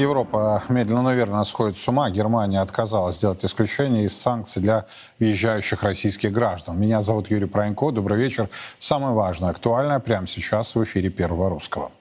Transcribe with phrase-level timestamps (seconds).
[0.00, 2.10] Европа медленно, но верно сходит с ума.
[2.10, 4.86] Германия отказалась сделать исключение из санкций для
[5.18, 6.78] въезжающих российских граждан.
[6.78, 7.90] Меня зовут Юрий Пронько.
[7.90, 8.48] Добрый вечер.
[8.78, 11.92] Самое важное, актуальное прямо сейчас в эфире Первого Русского.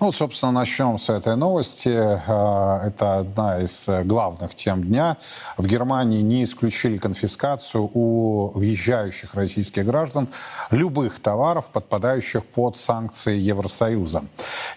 [0.00, 1.92] Ну вот, собственно, начнем с этой новости.
[1.94, 5.16] А, это одна из главных тем дня.
[5.56, 10.28] В Германии не исключили конфискацию у въезжающих российских граждан
[10.70, 14.24] любых товаров, подпадающих под санкции Евросоюза.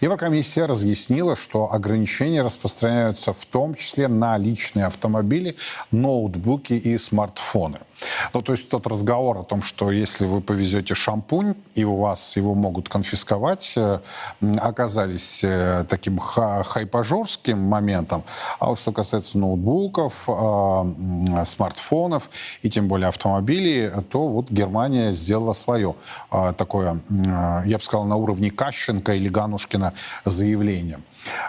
[0.02, 5.56] Еврокомиссия разъяснила, что ограничения распространяются в том числе на личные автомобили,
[5.92, 7.80] ноутбуки и смартфоны.
[8.34, 12.36] Ну, то есть тот разговор о том, что если вы повезете шампунь, и у вас
[12.36, 14.00] его могут конфисковать, э,
[14.58, 18.24] оказались э, таким хайпажорским моментом.
[18.60, 22.30] А вот что касается ноутбуков, э, смартфонов
[22.62, 25.96] и тем более автомобилей, то вот Германия сделала свое
[26.58, 29.94] такое, я бы сказал, на уровне Кащенко или Ганушкина
[30.26, 31.00] заявление.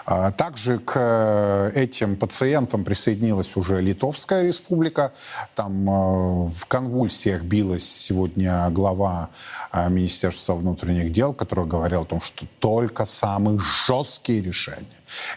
[0.05, 5.11] А, также к э, этим пациентам присоединилась уже Литовская республика.
[5.55, 9.29] Там э, в конвульсиях билась сегодня глава
[9.71, 14.85] э, Министерства внутренних дел, который говорил о том, что только самые жесткие решения.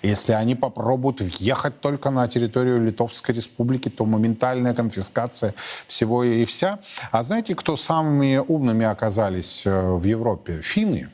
[0.03, 5.55] Если они попробуют въехать только на территорию Литовской республики, то моментальная конфискация
[5.87, 6.79] всего и вся.
[7.11, 10.61] А знаете, кто самыми умными оказались в Европе?
[10.63, 11.09] Финны.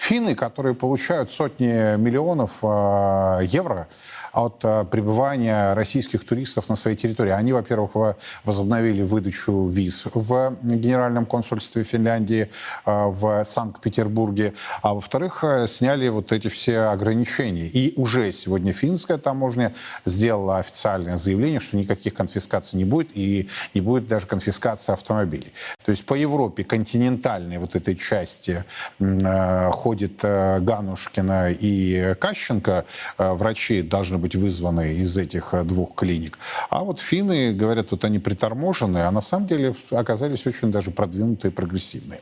[0.00, 3.86] Финны, которые получают сотни миллионов э, евро
[4.32, 7.30] от э, пребывания российских туристов на своей территории.
[7.30, 12.50] Они, во-первых, возобновили выдачу виз в Генеральном консульстве Финляндии
[12.86, 17.66] э, в Санкт-Петербурге, а во-вторых, э, сняли вот эти все ограничения.
[17.66, 19.72] И уже сегодня финская таможня
[20.04, 25.52] сделала официальное заявление, что никаких конфискаций не будет, и не будет даже конфискации автомобилей.
[25.84, 28.64] То есть по Европе континентальной вот этой части
[28.98, 32.84] ходит Ганушкина и Кащенко.
[33.18, 36.38] Врачи должны быть вызваны из этих э, двух клиник.
[36.68, 41.50] А вот финны, говорят, вот они приторможенные, а на самом деле оказались очень даже продвинутые
[41.50, 42.20] и прогрессивные.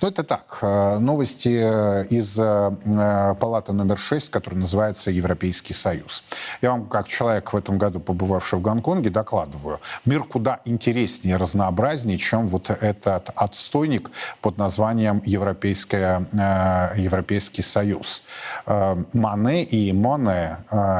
[0.00, 0.58] Ну, это так.
[0.62, 6.24] Э, новости э, из э, палаты номер 6, которая называется Европейский Союз.
[6.60, 9.80] Я вам, как человек в этом году, побывавший в Гонконге, докладываю.
[10.04, 16.26] Мир куда интереснее, разнообразнее, чем вот этот отстойник под названием Европейская,
[16.96, 18.24] Европейский Союз.
[18.66, 20.58] Мане и Моне,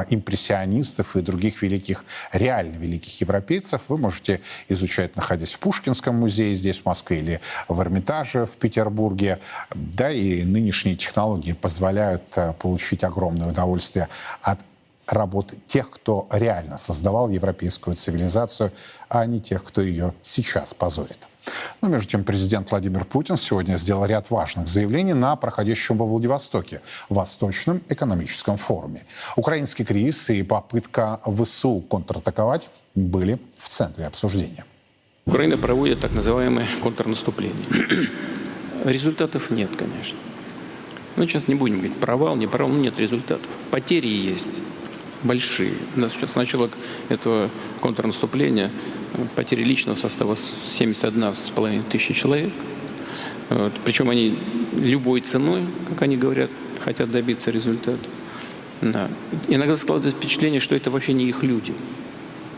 [0.08, 6.80] импрессионистов и других великих, реально великих европейцев вы можете изучать, находясь в Пушкинском музее здесь,
[6.80, 9.38] в Москве, или в Эрмитаже в Петербурге.
[9.74, 14.08] Да, и нынешние технологии позволяют э, получить огромное удовольствие
[14.42, 14.58] от
[15.06, 18.72] работы тех, кто реально создавал европейскую цивилизацию,
[19.08, 21.28] а не тех, кто ее сейчас позорит.
[21.80, 26.80] Но между тем президент Владимир Путин сегодня сделал ряд важных заявлений на проходящем во Владивостоке
[27.08, 29.04] Восточном экономическом форуме.
[29.36, 34.64] Украинский кризис и попытка ВСУ контратаковать были в центре обсуждения.
[35.26, 37.66] Украина проводит так называемое контрнаступление.
[38.84, 40.19] Результатов нет, конечно.
[41.16, 43.50] Ну, сейчас не будем говорить, провал, не провал, но нет результатов.
[43.70, 44.48] Потери есть
[45.22, 45.75] большие.
[45.94, 46.70] Сейчас с начала
[47.09, 47.50] этого
[47.81, 48.70] контрнаступления
[49.37, 52.53] потери личного состава 71,5 тысячи человек.
[53.50, 53.72] Вот.
[53.84, 54.38] Причем они
[54.75, 56.50] любой ценой, как они говорят,
[56.82, 57.99] хотят добиться результата.
[58.81, 59.09] Да.
[59.49, 61.75] Иногда складывается впечатление, что это вообще не их люди,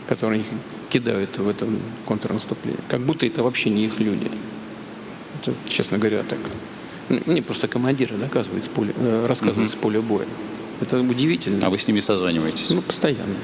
[0.07, 0.47] которые их
[0.89, 2.79] кидают в этом контрнаступлении.
[2.87, 4.31] Как будто это вообще не их люди.
[5.45, 6.39] Это, честно говоря, так.
[7.25, 9.79] Мне просто командиры доказывают с поля, э, рассказывают угу.
[9.79, 10.25] с поля боя.
[10.81, 11.59] Это удивительно.
[11.65, 12.69] А вы с ними созваниваетесь?
[12.71, 13.35] Ну, постоянно.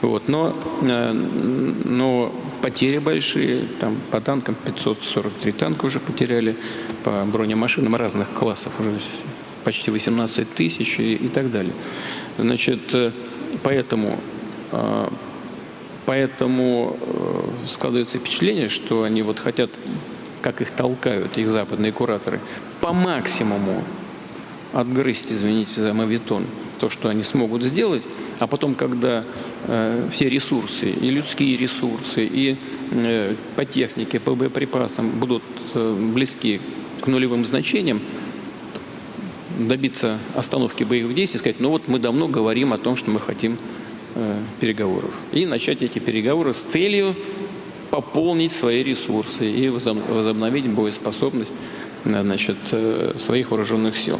[0.00, 2.32] Вот, но, э, но
[2.62, 6.56] потери большие, там по танкам 543 танка уже потеряли,
[7.02, 8.92] по бронемашинам разных классов уже
[9.64, 11.74] почти 18 тысяч и, и так далее.
[12.38, 13.10] Значит, э,
[13.62, 14.20] поэтому,
[16.06, 16.96] поэтому
[17.68, 19.70] складывается впечатление, что они вот хотят
[20.44, 22.38] как их толкают, их западные кураторы,
[22.82, 23.82] по максимуму
[24.74, 26.44] отгрызть, извините за мавитон,
[26.80, 28.02] то, что они смогут сделать,
[28.40, 29.24] а потом, когда
[29.66, 32.56] э, все ресурсы, и людские ресурсы, и
[32.90, 35.42] э, по технике, по боеприпасам будут
[35.72, 36.60] э, близки
[37.00, 38.02] к нулевым значениям,
[39.58, 43.56] добиться остановки боевых действий, сказать, ну вот мы давно говорим о том, что мы хотим
[44.14, 45.14] э, переговоров.
[45.32, 47.16] И начать эти переговоры с целью
[47.94, 51.52] пополнить свои ресурсы и возобновить боеспособность
[52.04, 54.18] значит, э, своих вооруженных сил.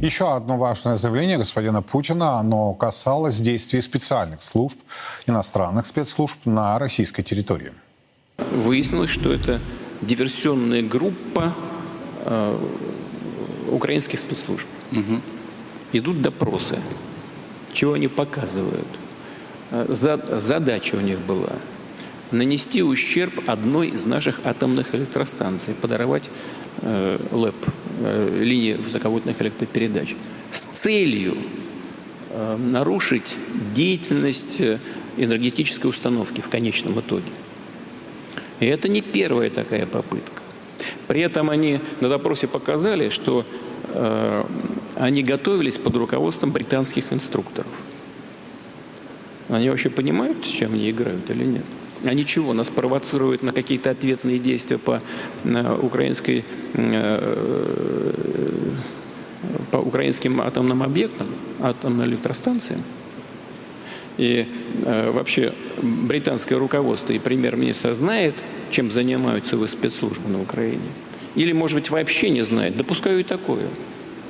[0.00, 4.78] Еще одно важное заявление господина Путина, оно касалось действий специальных служб,
[5.26, 7.72] иностранных спецслужб на российской территории.
[8.52, 9.60] Выяснилось, что это
[10.00, 11.52] диверсионная группа
[12.24, 12.56] э,
[13.68, 14.66] украинских спецслужб.
[14.92, 15.20] Угу.
[15.92, 16.78] Идут допросы
[17.72, 18.86] чего они показывают.
[19.72, 21.54] Э, задача у них была
[22.30, 26.30] нанести ущерб одной из наших атомных электростанций, подорвать
[26.82, 27.56] э, ЛЭП,
[28.00, 30.14] э, линии высоковольтных электропередач,
[30.50, 31.36] с целью
[32.30, 33.36] э, нарушить
[33.74, 34.78] деятельность э,
[35.16, 37.30] энергетической установки в конечном итоге.
[38.60, 40.42] И это не первая такая попытка.
[41.06, 43.44] При этом они на допросе показали, что
[43.88, 44.44] э,
[44.96, 47.72] они готовились под руководством британских инструкторов.
[49.48, 51.64] Они вообще понимают, с чем они играют или нет?
[52.04, 52.52] Они чего?
[52.52, 55.02] Нас провоцируют на какие-то ответные действия по
[55.82, 57.78] украинской э,
[59.70, 61.28] по украинским атомным объектам,
[61.60, 62.82] атомным электростанциям.
[64.16, 64.46] И
[64.84, 68.34] э, вообще британское руководство и премьер-министр знает,
[68.70, 70.90] чем занимаются вы спецслужбы на Украине?
[71.36, 72.76] Или, может быть, вообще не знает?
[72.76, 73.68] Допускаю и такое,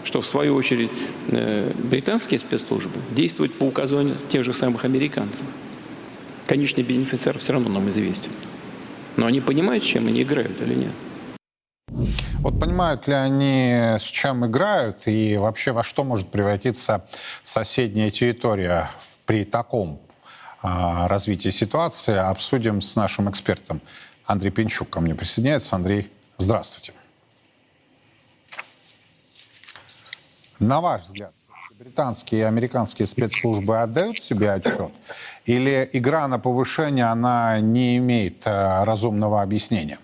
[0.05, 0.91] что, в свою очередь,
[1.29, 5.47] э, британские спецслужбы действуют по указанию тех же самых американцев.
[6.49, 8.33] Конечный бенефициар все равно нам известен.
[9.19, 10.93] Но они понимают, с чем они играют или нет?
[12.39, 17.07] Вот понимают ли они, с чем играют, и вообще во что может превратиться
[17.43, 18.91] соседняя территория
[19.27, 20.01] при таком
[20.63, 23.83] а, развитии ситуации, обсудим с нашим экспертом.
[24.25, 25.77] Андрей Пинчук ко мне присоединяется.
[25.77, 26.95] Андрей, здравствуйте.
[30.59, 31.35] На ваш взгляд,
[31.79, 34.91] британские и американские спецслужбы отдают себе отчет?
[35.45, 40.01] Или игра на повышение, она не имеет э, разумного объяснения?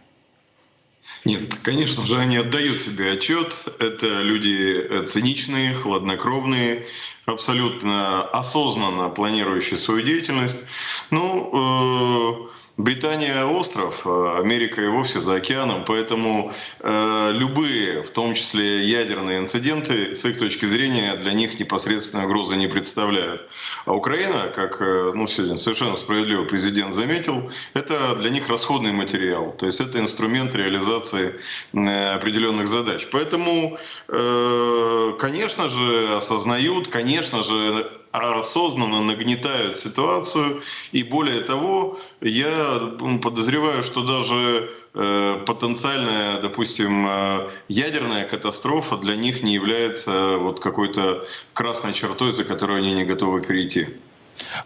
[1.24, 3.64] Нет, конечно же, они отдают себе отчет.
[3.80, 6.86] Это люди э, циничные, хладнокровные,
[7.26, 10.62] абсолютно осознанно планирующие свою деятельность.
[11.10, 18.34] Ну, э Британия остров, а Америка и вовсе за океаном, поэтому э, любые, в том
[18.34, 23.48] числе ядерные инциденты, с их точки зрения, для них непосредственной угрозы не представляют.
[23.86, 29.52] А Украина, как э, ну, сегодня совершенно справедливо президент заметил, это для них расходный материал,
[29.52, 31.36] то есть это инструмент реализации
[31.72, 33.06] определенных задач.
[33.12, 33.78] Поэтому,
[34.08, 40.62] э, конечно же, осознают, конечно же, осознанно нагнетают ситуацию.
[40.92, 49.42] И более того, я подозреваю, что даже э, потенциальная, допустим, э, ядерная катастрофа для них
[49.42, 53.88] не является вот какой-то красной чертой, за которую они не готовы перейти.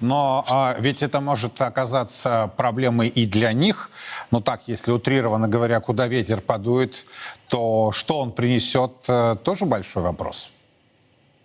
[0.00, 3.90] Но а, ведь это может оказаться проблемой и для них.
[4.30, 7.06] Ну так, если утрированно говоря, куда ветер подует,
[7.48, 10.50] то что он принесет, э, тоже большой вопрос.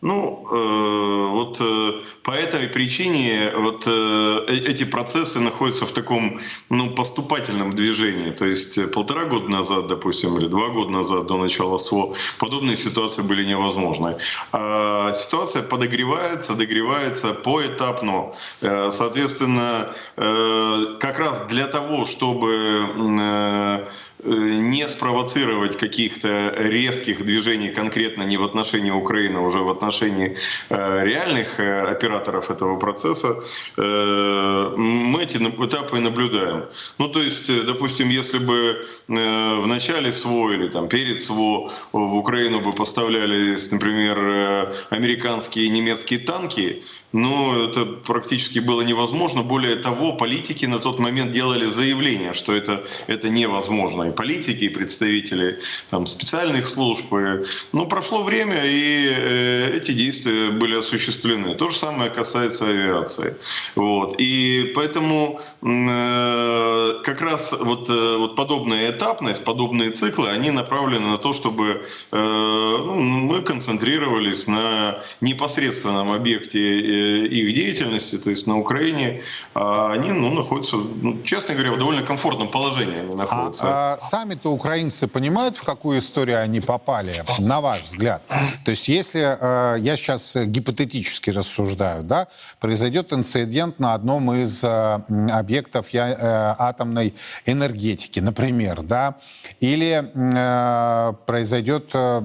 [0.03, 1.91] Ну, э, вот э,
[2.23, 8.31] по этой причине вот э, э, эти процессы находятся в таком, ну, поступательном движении.
[8.31, 12.75] То есть э, полтора года назад, допустим, или два года назад до начала СВО подобные
[12.75, 14.17] ситуации были невозможны.
[14.51, 18.33] А ситуация подогревается, догревается поэтапно.
[18.59, 22.89] Э, соответственно, э, как раз для того, чтобы
[23.21, 23.87] э,
[24.25, 30.37] не спровоцировать каких-то резких движений конкретно не в отношении Украины, а уже в отношении
[30.69, 33.35] э, реальных э, операторов этого процесса,
[33.77, 36.65] мы эти этапы наблюдаем.
[36.97, 42.61] Ну, то есть, допустим, если бы в начале СВО или там перед СВО в Украину
[42.61, 49.43] бы поставлялись, например, американские и немецкие танки, ну, это практически было невозможно.
[49.43, 54.12] Более того, политики на тот момент делали заявление, что это, это невозможно.
[54.13, 57.13] Политики, и представители там, специальных служб.
[57.13, 61.55] И, ну, прошло время, и э, эти действия были осуществлены.
[61.55, 63.35] То же самое касается авиации.
[63.75, 64.15] Вот.
[64.19, 71.17] И поэтому э, как раз вот, э, вот подобная этапность, подобные циклы, они направлены на
[71.17, 79.21] то, чтобы э, ну, мы концентрировались на непосредственном объекте их деятельности, то есть на Украине,
[79.53, 83.63] а они ну, находятся, ну, честно говоря, в довольно комфортном положении они находятся.
[83.65, 88.21] А, а сами-то украинцы понимают, в какую историю они попали, на ваш взгляд?
[88.65, 92.27] То есть если, э, я сейчас гипотетически рассуждаю, да,
[92.59, 94.99] произойдет инцидент на одном из э,
[95.31, 99.15] объектов э, атомной энергетики, например, да,
[99.59, 102.21] или э, произойдет э,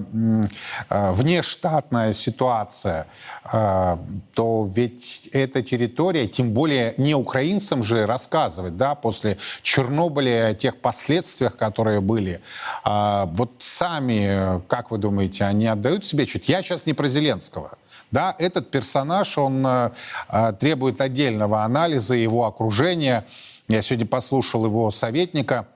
[0.90, 3.06] э, внештатная ситуация,
[3.52, 3.96] э,
[4.34, 10.78] то ведь эта территория, тем более не украинцам же рассказывать, да, после Чернобыля, о тех
[10.78, 11.67] последствиях, которые
[12.00, 12.40] были.
[12.84, 16.48] А, вот сами, как вы думаете, они отдают себе чуть?
[16.48, 17.78] Я сейчас не про Зеленского.
[18.10, 19.92] Да, этот персонаж, он а,
[20.58, 23.24] требует отдельного анализа, его окружения.
[23.68, 25.66] Я сегодня послушал его советника,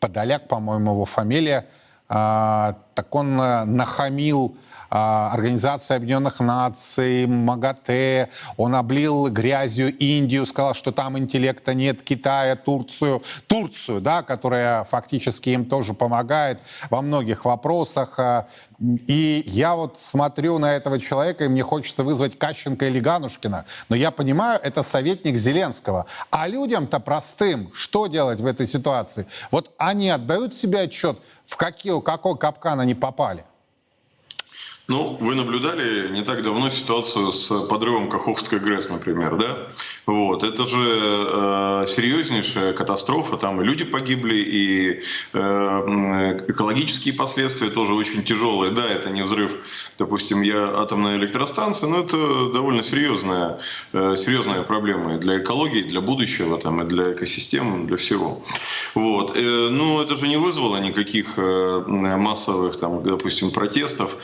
[0.00, 1.66] Подоляк, по-моему, его фамилия,
[2.08, 4.56] а, так он э, нахамил
[4.90, 12.56] а, Организации Объединенных Наций, МАГАТЭ, он облил грязью Индию, сказал, что там интеллекта нет, Китая,
[12.56, 18.18] Турцию, Турцию, да, которая фактически им тоже помогает во многих вопросах.
[18.18, 18.48] А,
[18.80, 23.66] и я вот смотрю на этого человека, и мне хочется вызвать Кащенко или Ганушкина.
[23.88, 26.06] Но я понимаю, это советник Зеленского.
[26.30, 29.26] А людям-то простым, что делать в этой ситуации?
[29.50, 33.44] Вот они отдают себе отчет, в какие, какой капкан они попали?
[34.90, 39.68] Ну, вы наблюдали не так давно ситуацию с подрывом Каховской ГРЭС, например, да?
[40.04, 47.94] Вот, это же э, серьезнейшая катастрофа, там и люди погибли, и э, экологические последствия тоже
[47.94, 48.72] очень тяжелые.
[48.72, 49.54] Да, это не взрыв,
[49.96, 53.60] допустим, я атомной электростанции, но это довольно серьезная,
[53.92, 58.42] э, серьезная проблема и для экологии, и для будущего, там, и для экосистем, для всего.
[58.96, 59.36] Вот.
[59.36, 64.16] Э, ну, это же не вызвало никаких э, массовых, там, допустим, протестов,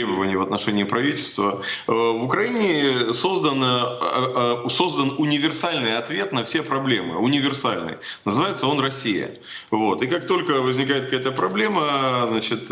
[0.00, 1.62] требований в отношении правительства.
[1.88, 3.62] Э, в Украине создан,
[4.70, 7.18] создан универсальный ответ на все проблемы.
[7.18, 7.94] Универсальный.
[8.24, 9.30] Называется он «Россия».
[9.70, 10.02] Вот.
[10.02, 11.82] И как только возникает какая-то проблема,
[12.30, 12.70] значит,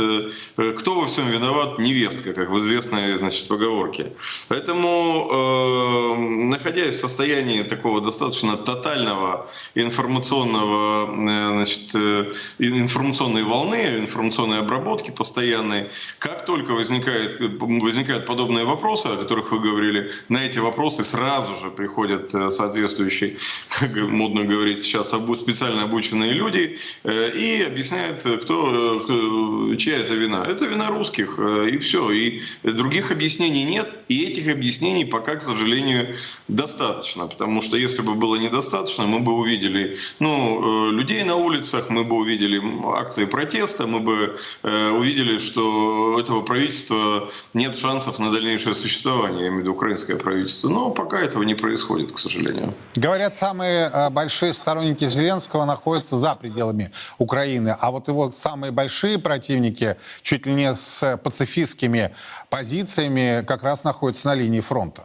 [0.78, 1.78] кто во всем виноват?
[1.78, 4.12] Невестка, как в известной значит, поговорке.
[4.49, 6.16] Поэтому,
[6.50, 15.88] находясь в состоянии такого достаточно тотального информационного Э, значит, э, информационной волны, информационной обработки постоянной.
[16.18, 17.07] Как только возникает,
[17.60, 23.36] возникают подобные вопросы, о которых вы говорили, на эти вопросы сразу же приходят э, соответствующие,
[23.68, 30.44] как модно говорить сейчас, специально обученные люди и объясняют, кто, чья это вина.
[30.44, 32.10] Это вина русских, и все.
[32.10, 36.14] И других объяснений нет, и этих объяснений пока, к сожалению,
[36.48, 37.26] достаточно.
[37.26, 42.16] Потому что если бы было недостаточно, мы бы увидели ну, людей, на улицах, мы бы
[42.16, 42.60] увидели
[42.94, 46.97] акции протеста, мы бы э, увидели, что этого правительства
[47.54, 50.68] нет шансов на дальнейшее существование, я имею в виду украинское правительство.
[50.68, 52.74] Но пока этого не происходит, к сожалению.
[52.94, 59.18] Говорят, самые э, большие сторонники Зеленского находятся за пределами Украины, а вот его самые большие
[59.18, 62.14] противники, чуть ли не с пацифистскими
[62.50, 65.04] позициями, как раз находятся на линии фронта.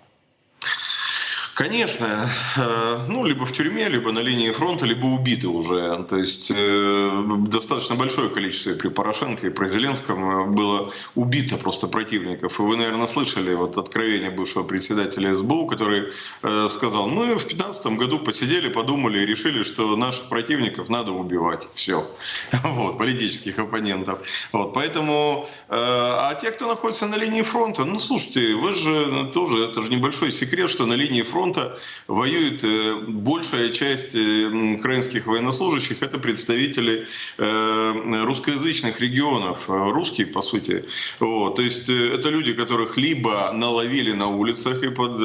[1.55, 6.03] Конечно, э, ну, либо в тюрьме, либо на линии фронта, либо убиты уже.
[6.09, 12.59] То есть э, достаточно большое количество при Порошенко, и при Зеленском было убито просто противников.
[12.59, 17.85] И вы, наверное, слышали вот откровение бывшего председателя СБУ, который э, сказал, мы в 2015
[17.97, 21.67] году посидели, подумали и решили, что наших противников надо убивать.
[21.73, 22.03] Все.
[22.63, 24.21] Вот, политических оппонентов.
[24.51, 29.83] Вот, поэтому, а те, кто находится на линии фронта, ну, слушайте, вы же тоже, это
[29.83, 36.01] же небольшой секрет, что на линии фронта фронта воюет э, большая часть э, украинских военнослужащих,
[36.01, 37.05] это представители
[37.37, 40.85] э, русскоязычных регионов, русские, по сути.
[41.19, 41.55] Вот.
[41.55, 45.21] То есть это люди, которых либо наловили на улицах и под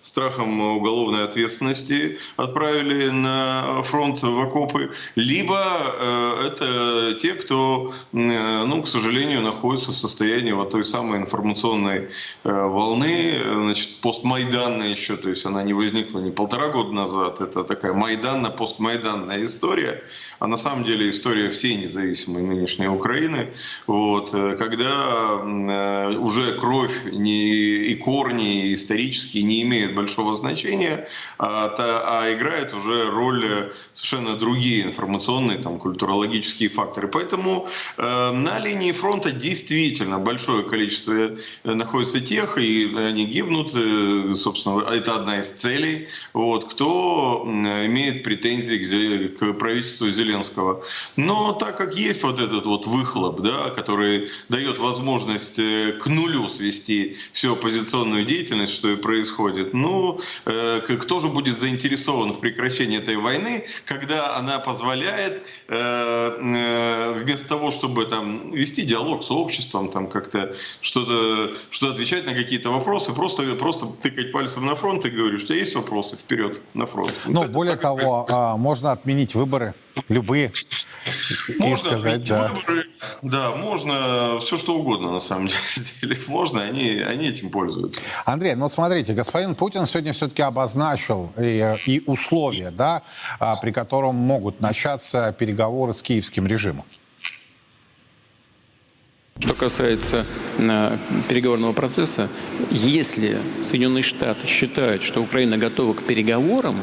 [0.00, 5.58] страхом уголовной ответственности отправили на фронт в окопы, либо
[6.46, 12.08] это те, кто, ну, к сожалению, находится в состоянии вот той самой информационной
[12.44, 17.92] волны, значит, постмайданной еще, то есть она не возникла не полтора года назад, это такая
[17.92, 20.02] майданно-постмайданная история,
[20.38, 23.50] а на самом деле история всей независимой нынешней Украины,
[23.86, 31.06] вот, э, когда э, уже кровь не, и корни исторические не имеют большого значения,
[31.38, 37.08] а, а играет уже роль совершенно другие информационные, там, культурологические факторы.
[37.08, 37.68] Поэтому
[37.98, 43.70] э, на линии фронта действительно большое количество находится тех, и они гибнут,
[44.38, 50.82] собственно, это одна из целей, вот, кто имеет претензии к, к правительству Зеленского.
[51.16, 56.48] Но так как есть вот этот вот выхлоп, да, который дает возможность э, к нулю
[56.48, 62.98] свести всю оппозиционную деятельность, что и происходит, ну, э, кто же будет заинтересован в прекращении
[62.98, 69.90] этой войны, когда она позволяет э, э, вместо того, чтобы там вести диалог с обществом,
[69.90, 75.10] там как-то что-то что отвечать на какие-то вопросы, просто, просто тыкать пальцем на фронт и
[75.10, 77.12] говорить, что есть вопросы, вперед, на фронт.
[77.26, 79.74] Ну, Это более того, а, можно отменить выборы,
[80.08, 80.52] любые,
[81.58, 82.48] можно сказать, да.
[82.48, 82.86] Выборы,
[83.22, 85.48] да, можно все что угодно, на самом
[86.00, 86.16] деле.
[86.28, 88.02] Можно, они, они этим пользуются.
[88.24, 93.02] Андрей, ну смотрите, господин Путин сегодня все-таки обозначил и, и условия, да,
[93.38, 96.84] а, при котором могут начаться переговоры с киевским режимом.
[99.42, 100.24] Что касается
[100.58, 100.96] э,
[101.28, 102.30] переговорного процесса,
[102.70, 106.76] если Соединенные Штаты считают, что Украина готова к переговорам,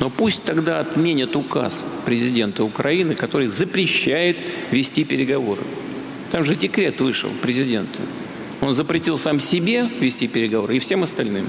[0.00, 4.38] но пусть тогда отменят указ президента Украины, который запрещает
[4.70, 5.60] вести переговоры.
[6.32, 8.00] Там же декрет вышел президента.
[8.62, 11.44] Он запретил сам себе вести переговоры и всем остальным.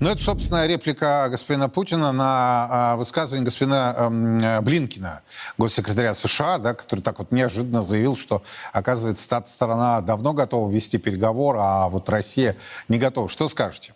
[0.00, 5.22] Ну, это, собственно, реплика господина Путина на а, высказывание господина эм, Блинкина,
[5.58, 8.42] госсекретаря США, да, который так вот неожиданно заявил, что,
[8.72, 12.56] оказывается, та сторона давно готова вести переговоры, а вот Россия
[12.88, 13.28] не готова.
[13.28, 13.92] Что скажете?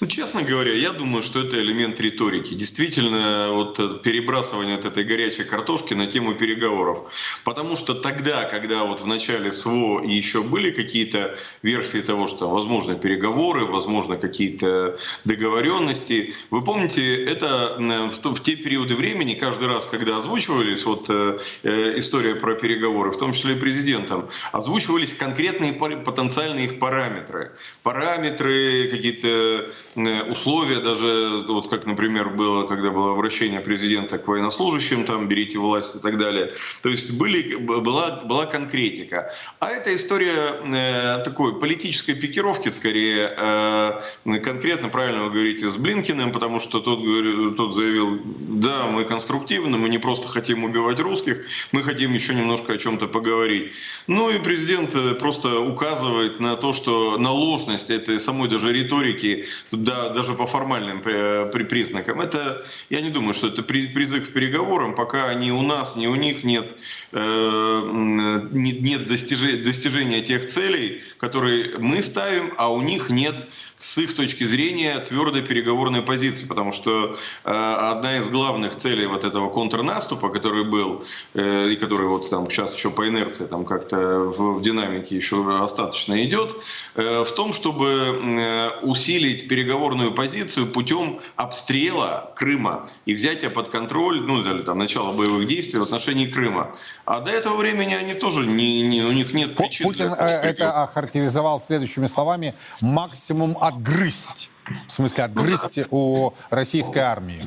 [0.00, 2.54] Ну, честно говоря, я думаю, что это элемент риторики.
[2.54, 7.12] Действительно, вот перебрасывание от этой горячей картошки на тему переговоров.
[7.44, 12.96] Потому что тогда, когда вот в начале СВО еще были какие-то версии того, что возможно
[12.96, 20.18] переговоры, возможно какие-то договоренности, вы помните, это в, в те периоды времени, каждый раз, когда
[20.18, 26.66] озвучивались вот э, э история про переговоры, в том числе и президентом, озвучивались конкретные потенциальные
[26.66, 27.52] их параметры.
[27.82, 35.04] Параметры, какие-то Э, условия, даже вот как, например, было, когда было обращение президента к военнослужащим,
[35.04, 36.52] там, берите власть и так далее.
[36.82, 39.32] То есть были, была, была конкретика.
[39.60, 40.34] А эта история
[40.64, 47.00] э, такой политической пикировки, скорее, э, конкретно, правильно вы говорите, с Блинкиным, потому что тот,
[47.56, 52.72] тот заявил, да, мы конструктивны, мы не просто хотим убивать русских, мы хотим еще немножко
[52.72, 53.72] о чем-то поговорить.
[54.06, 59.46] Ну и президент э, просто указывает на то, что на ложность этой самой даже риторики
[59.84, 62.20] да, даже по формальным э, при, признакам.
[62.20, 66.14] Это, я не думаю, что это призыв к переговорам, пока ни у нас, ни у
[66.14, 66.66] них нет,
[67.12, 67.80] э,
[68.52, 73.34] нет достижения, достижения тех целей, которые мы ставим, а у них нет
[73.84, 79.24] с их точки зрения твердой переговорной позиции, потому что э, одна из главных целей вот
[79.24, 84.20] этого контрнаступа, который был э, и который вот там сейчас еще по инерции там как-то
[84.20, 86.56] в, в динамике еще остаточно идет,
[86.94, 94.22] э, в том, чтобы э, усилить переговорную позицию путем обстрела Крыма и взятия под контроль,
[94.22, 96.74] ну или там начала боевых действий в отношении Крыма.
[97.04, 99.88] А до этого времени они тоже не, не у них нет причин.
[99.88, 104.50] Путин э, это охарактеризовал следующими словами: максимум от отгрызть,
[104.86, 107.42] в смысле отгрызть у российской армии.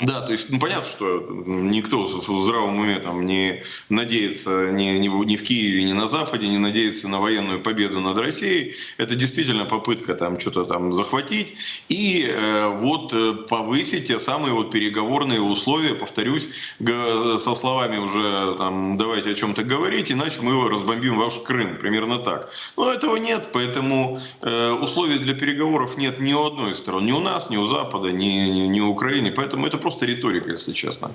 [0.00, 5.08] Да, то есть ну, понятно, что никто в здравом уме там не надеется ни, ни,
[5.08, 8.76] ни в Киеве, ни на Западе, не надеется на военную победу над Россией.
[8.96, 11.54] Это действительно попытка там что-то там захватить
[11.88, 18.96] и э, вот э, повысить те самые вот переговорные условия, повторюсь, со словами уже там
[18.98, 22.52] давайте о чем-то говорить, иначе мы его разбомбим ваш Крым, примерно так.
[22.76, 27.20] Но этого нет, поэтому э, условий для переговоров нет ни у одной стороны, ни у
[27.20, 31.10] нас, ни у Запада, ни, ни, ни у Украины, поэтому это просто риторика, если честно.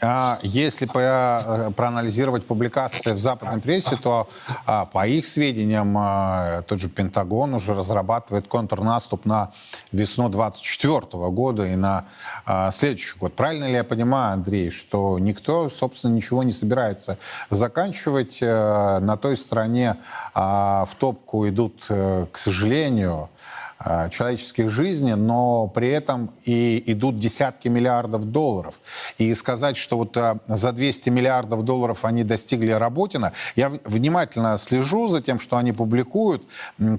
[0.00, 4.28] А если э, проанализировать публикации в западной прессе, то
[4.66, 9.50] а, по их сведениям а, тот же Пентагон уже разрабатывает контрнаступ на
[9.92, 12.06] весну 2024 года и на
[12.44, 13.34] а, следующий год.
[13.34, 17.18] Правильно ли я понимаю, Андрей, что никто, собственно, ничего не собирается
[17.50, 18.38] заканчивать?
[18.42, 19.96] А, на той стороне
[20.34, 23.37] в топку идут, а, к сожалению, Э,
[24.10, 28.80] человеческих жизней, но при этом и идут десятки миллиардов долларов.
[29.18, 35.08] И сказать, что вот э, за 200 миллиардов долларов они достигли Работина, я внимательно слежу
[35.08, 36.42] за тем, что они публикуют,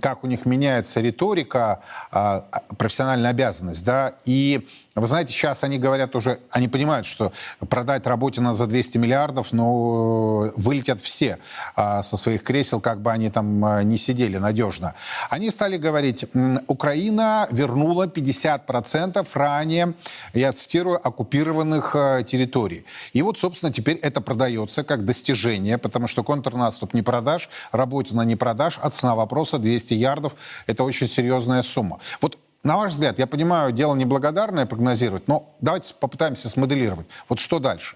[0.01, 2.41] как у них меняется риторика, э,
[2.77, 4.65] профессиональная обязанность, да, и
[4.99, 7.31] вы знаете, сейчас они говорят уже, они понимают, что
[7.69, 11.39] продать Работина за 200 миллиардов, но вылетят все
[11.75, 14.95] а, со своих кресел, как бы они там а, не сидели надежно.
[15.29, 16.25] Они стали говорить,
[16.67, 19.93] Украина вернула 50% ранее,
[20.33, 22.85] я цитирую, оккупированных а, территорий.
[23.13, 28.35] И вот, собственно, теперь это продается как достижение, потому что контрнаступ не продашь, Работина не
[28.35, 30.33] продашь, от цена вопроса 200 ярдов–
[30.67, 31.99] это очень серьезная сумма.
[32.21, 37.07] Вот на ваш взгляд, я понимаю, дело неблагодарное прогнозировать, но давайте попытаемся смоделировать.
[37.29, 37.95] Вот что дальше?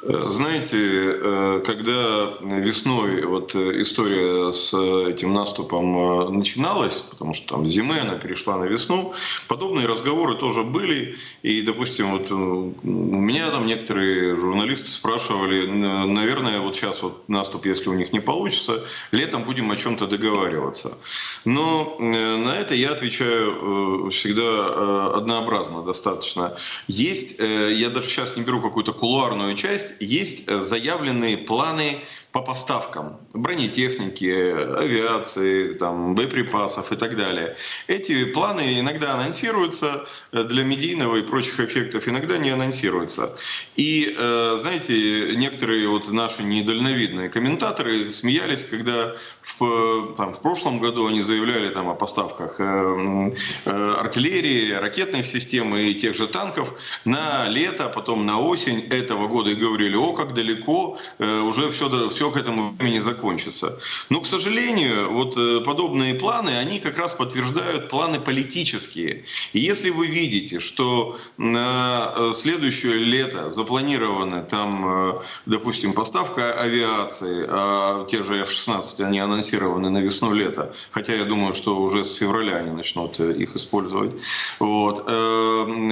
[0.00, 7.66] Знаете, э, когда весной вот э, история с этим наступом э, начиналась, потому что там
[7.66, 9.12] зимы она перешла на весну,
[9.48, 11.16] подобные разговоры тоже были.
[11.42, 17.88] И, допустим, вот у меня там некоторые журналисты спрашивали, наверное, вот сейчас вот наступ, если
[17.88, 20.96] у них не получится, летом будем о чем-то договариваться.
[21.44, 26.54] Но на это я отвечаю всегда однообразно достаточно.
[26.86, 31.98] Есть, я даже сейчас не беру какую-то кулуарную часть, есть, есть заявленные планы
[32.38, 37.56] по по поставкам бронетехники, авиации, там, боеприпасов и так далее.
[37.88, 43.36] Эти планы иногда анонсируются для медийного и прочих эффектов, иногда не анонсируются.
[43.76, 51.06] И, э, знаете, некоторые вот наши недальновидные комментаторы смеялись, когда в, там, в прошлом году
[51.06, 53.32] они заявляли там, о поставках э,
[53.64, 56.74] э, артиллерии, ракетных систем и тех же танков
[57.04, 62.08] на лето, потом на осень этого года и говорили, о, как далеко, э, уже все,
[62.10, 63.78] все к этому времени закончится.
[64.10, 69.24] Но, к сожалению, вот э, подобные планы, они как раз подтверждают планы политические.
[69.52, 77.46] И если вы видите, что на э, следующее лето запланированы там, э, допустим, поставка авиации,
[77.48, 82.56] а те же F-16, они анонсированы на весну-лето, хотя я думаю, что уже с февраля
[82.56, 84.16] они начнут их использовать.
[84.58, 85.04] Вот.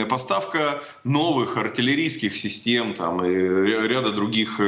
[0.09, 4.61] Поставка новых артиллерийских систем там, и ряда других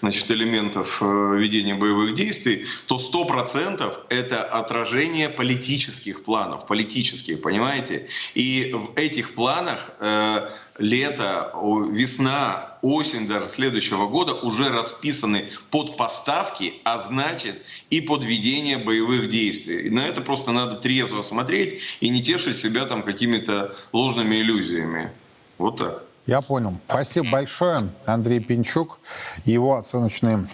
[0.00, 8.08] значит, элементов ведения боевых действий, то 100% это отражение политических планов, политических, понимаете?
[8.34, 11.52] И в этих планах э, лето,
[11.90, 19.30] весна, осень даже следующего года уже расписаны под поставки, а значит и под ведение боевых
[19.30, 19.86] действий.
[19.86, 25.12] И на это просто надо трезво смотреть и не тешить себя там какими-то ложными иллюзиями.
[25.58, 26.02] Вот так.
[26.26, 26.74] Я понял.
[26.86, 28.98] Спасибо большое, Андрей Пинчук.
[29.44, 30.48] Его оценочные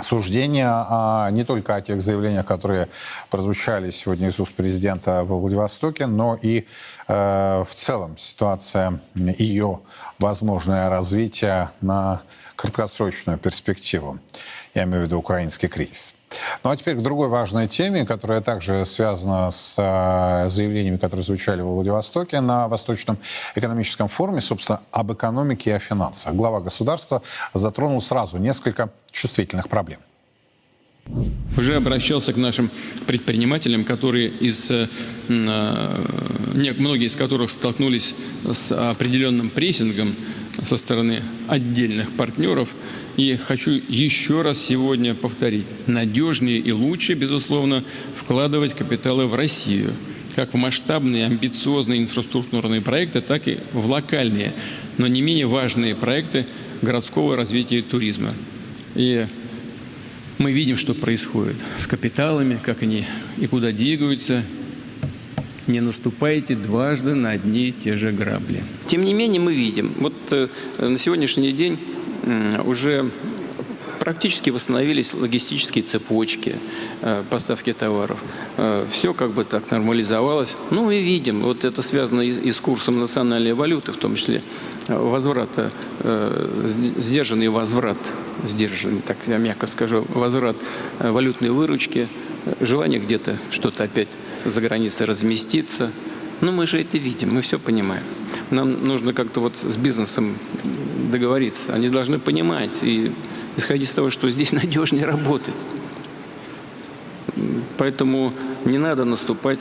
[0.00, 2.88] суждения а, не только о тех заявлениях, которые
[3.30, 6.66] прозвучали сегодня из уст президента в Владивостоке, но и
[7.08, 9.80] э, в целом ситуация ее
[10.18, 12.22] возможное развитие на
[12.56, 14.18] краткосрочную перспективу.
[14.74, 16.14] Я имею в виду украинский кризис.
[16.62, 21.60] Ну а теперь к другой важной теме, которая также связана с э, заявлениями, которые звучали
[21.60, 23.18] во Владивостоке на Восточном
[23.54, 26.34] экономическом форуме, собственно, об экономике и о финансах.
[26.34, 27.22] Глава государства
[27.54, 30.00] затронул сразу несколько чувствительных проблем.
[31.56, 32.70] Уже обращался к нашим
[33.06, 34.88] предпринимателям, которые из, э,
[35.28, 38.14] многие из которых столкнулись
[38.50, 40.14] с определенным прессингом
[40.64, 42.70] со стороны отдельных партнеров–
[43.16, 45.66] и хочу еще раз сегодня повторить.
[45.86, 47.84] Надежнее и лучше, безусловно,
[48.16, 49.92] вкладывать капиталы в Россию.
[50.34, 54.54] Как в масштабные, амбициозные инфраструктурные проекты, так и в локальные,
[54.96, 56.46] но не менее важные проекты
[56.80, 58.32] городского развития и туризма.
[58.94, 59.26] И
[60.38, 63.04] мы видим, что происходит с капиталами, как они
[63.38, 64.42] и куда двигаются.
[65.66, 68.64] Не наступайте дважды на одни и те же грабли.
[68.88, 70.48] Тем не менее, мы видим, вот э,
[70.78, 71.78] на сегодняшний день
[72.64, 73.10] уже
[73.98, 76.56] практически восстановились логистические цепочки
[77.02, 78.18] э, поставки товаров.
[78.56, 80.56] Э, Все как бы так нормализовалось.
[80.70, 84.42] Ну и видим, вот это связано и с курсом национальной валюты, в том числе
[84.88, 85.70] э, возврата,
[86.96, 87.98] сдержанный возврат,
[88.42, 90.56] сдержанный, так я мягко скажу, возврат
[90.98, 92.08] валютной выручки,
[92.60, 94.08] желание где-то что-то опять
[94.44, 95.92] за границей разместиться.
[96.40, 98.02] Ну мы же это видим, мы все понимаем.
[98.50, 100.36] Нам нужно как-то вот с бизнесом
[101.12, 101.72] договориться.
[101.72, 103.12] Они должны понимать и
[103.56, 105.54] исходить из того, что здесь надежнее работать.
[107.78, 108.32] Поэтому
[108.64, 109.58] не надо наступать,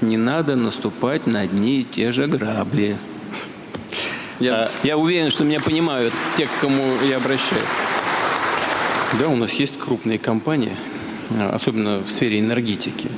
[0.00, 2.96] не надо наступать на одни и те же грабли.
[4.38, 4.70] Я, а...
[4.82, 7.64] я уверен, что меня понимают те, к кому я обращаюсь.
[9.18, 10.76] Да, у нас есть крупные компании,
[11.52, 13.08] особенно в сфере энергетики.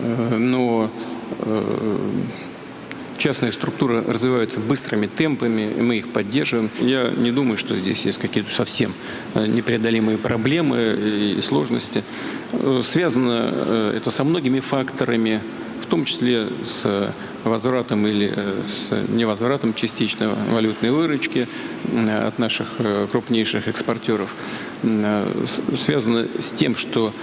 [0.00, 0.90] Э, но
[1.40, 2.02] э,
[3.18, 6.70] частные структуры развиваются быстрыми темпами, и мы их поддерживаем.
[6.80, 8.92] Я не думаю, что здесь есть какие-то совсем
[9.34, 12.04] э, непреодолимые проблемы и сложности.
[12.52, 15.42] Э, связано э, это со многими факторами,
[15.82, 17.12] в том числе с
[17.44, 18.34] возвратом или
[18.66, 21.48] с невозвратом частично валютной выручки
[22.26, 22.68] от наших
[23.10, 24.34] крупнейших экспортеров.
[25.76, 27.14] Связано с тем, что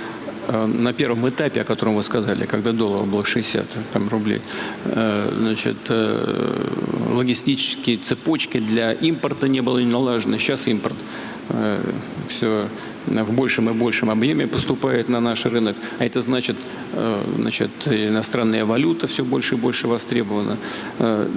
[0.51, 4.41] на первом этапе, о котором вы сказали, когда доллар был 60 там, рублей,
[4.85, 6.67] э, значит, э,
[7.13, 10.39] логистические цепочки для импорта не было налажены.
[10.39, 10.95] Сейчас импорт
[12.27, 12.67] все
[13.05, 16.55] в большем и большем объеме поступает на наш рынок, а это значит,
[17.37, 20.57] значит иностранная валюта все больше и больше востребована.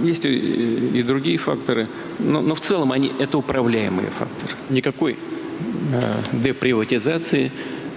[0.03, 4.55] Есть и другие факторы, но, но в целом они это управляемые факторы.
[4.71, 5.18] Никакой
[6.33, 7.53] деприватизации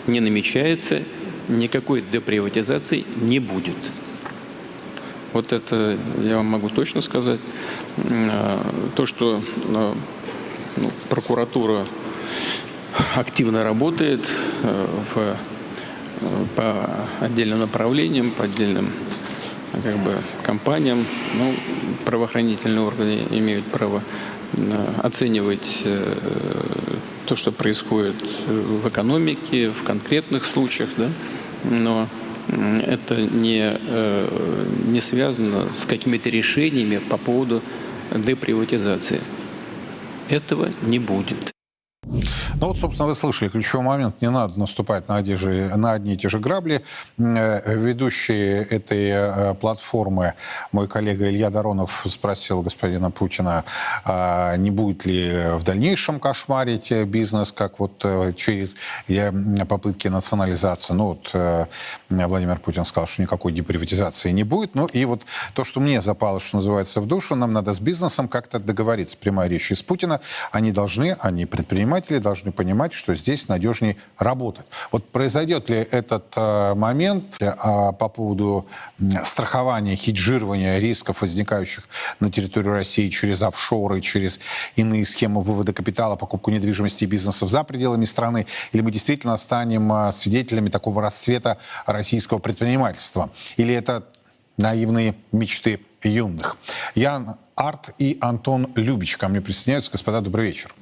[0.07, 1.01] не намечается,
[1.47, 3.75] никакой деприватизации не будет.
[5.33, 7.39] Вот это я вам могу точно сказать.
[7.97, 8.59] А,
[8.95, 9.95] то, что а,
[10.77, 11.85] ну, прокуратура
[13.15, 14.29] активно работает
[14.63, 15.37] а, в,
[16.55, 16.89] по
[17.21, 18.89] отдельным направлениям, по отдельным
[19.83, 21.05] как бы, компаниям,
[21.37, 21.53] ну,
[22.05, 24.03] правоохранительные органы имеют право
[25.01, 25.85] оценивать
[27.31, 28.15] то, что происходит
[28.45, 31.07] в экономике, в конкретных случаях, да,
[31.63, 32.09] но
[32.85, 37.61] это не, э, не связано с какими-то решениями по поводу
[38.13, 39.21] деприватизации.
[40.27, 41.53] Этого не будет.
[42.03, 44.21] Ну вот, собственно, вы слышали ключевой момент.
[44.21, 46.83] Не надо наступать на, одни, на одни и те же грабли.
[47.19, 50.33] Э, ведущий этой э, платформы,
[50.71, 53.65] мой коллега Илья Доронов спросил господина Путина,
[54.03, 58.75] а не будет ли в дальнейшем кошмарить бизнес, как вот э, через
[59.67, 60.93] попытки национализации.
[60.93, 61.69] Ну вот
[62.09, 64.73] Владимир Путин сказал, что никакой деприватизации не будет.
[64.73, 65.21] Ну и вот
[65.53, 69.17] то, что мне запало, что называется, в душу, нам надо с бизнесом как-то договориться.
[69.17, 70.19] Прямая речь из Путина.
[70.51, 71.45] Они должны, они
[71.91, 74.65] предприниматели, должны понимать, что здесь надежнее работать.
[74.91, 78.65] Вот произойдет ли этот э, момент э, по поводу
[79.25, 81.83] страхования, хеджирования рисков, возникающих
[82.19, 84.39] на территории России через офшоры, через
[84.75, 89.91] иные схемы вывода капитала, покупку недвижимости и бизнесов за пределами страны, или мы действительно станем
[89.91, 93.29] э, свидетелями такого расцвета российского предпринимательства?
[93.57, 94.03] Или это
[94.57, 96.57] наивные мечты юных?
[96.95, 99.91] Ян Арт и Антон Любич ко мне присоединяются.
[99.91, 100.73] Господа, добрый вечер.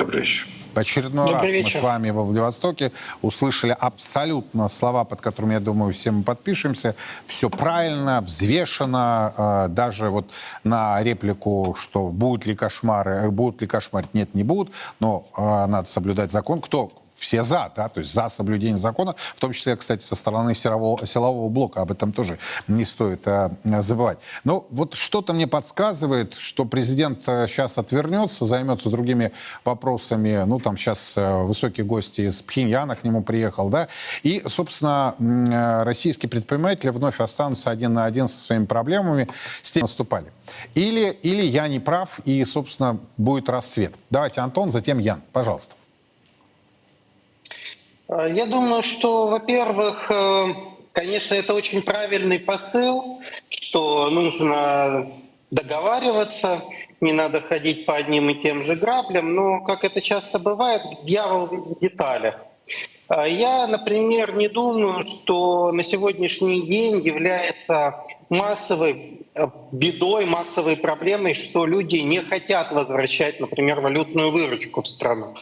[0.00, 0.46] Добрый вечер.
[0.72, 1.74] В очередной Добрый раз вечер.
[1.74, 6.96] мы с вами во Владивостоке услышали абсолютно слова, под которыми, я думаю, все мы подпишемся.
[7.26, 9.34] Все правильно, взвешено.
[9.36, 10.30] Э, даже вот
[10.64, 14.72] на реплику, что будут ли кошмары, будут ли кошмарить, нет, не будут.
[15.00, 16.62] Но э, надо соблюдать закон.
[16.62, 20.54] Кто все за, да, то есть за соблюдение закона, в том числе, кстати, со стороны
[20.54, 24.18] силового, силового блока, об этом тоже не стоит а, забывать.
[24.42, 29.32] Но вот что-то мне подсказывает, что президент сейчас э, отвернется, займется другими
[29.64, 33.88] вопросами, ну, там сейчас э, высокие гости из Пхеньяна к нему приехал, да,
[34.22, 35.14] и, собственно,
[35.84, 39.28] российские предприниматели вновь останутся один на один со своими проблемами,
[39.62, 40.32] с тем наступали.
[40.74, 43.94] Или, или я не прав, и, собственно, будет расцвет.
[44.08, 45.76] Давайте, Антон, затем Ян, пожалуйста.
[48.10, 50.54] Э, я думаю, что, во-первых, э,
[50.92, 55.06] конечно, это очень правильный посыл, что нужно
[55.50, 56.60] договариваться,
[57.00, 61.46] не надо ходить по одним и тем же граблям, но, как это часто бывает, дьявол
[61.46, 62.34] в деталях.
[63.08, 67.94] Э, я, например, не думаю, что на сегодняшний день является
[68.28, 69.26] массовой
[69.70, 75.34] бедой, массовой проблемой, что люди не хотят возвращать, например, валютную выручку в страну.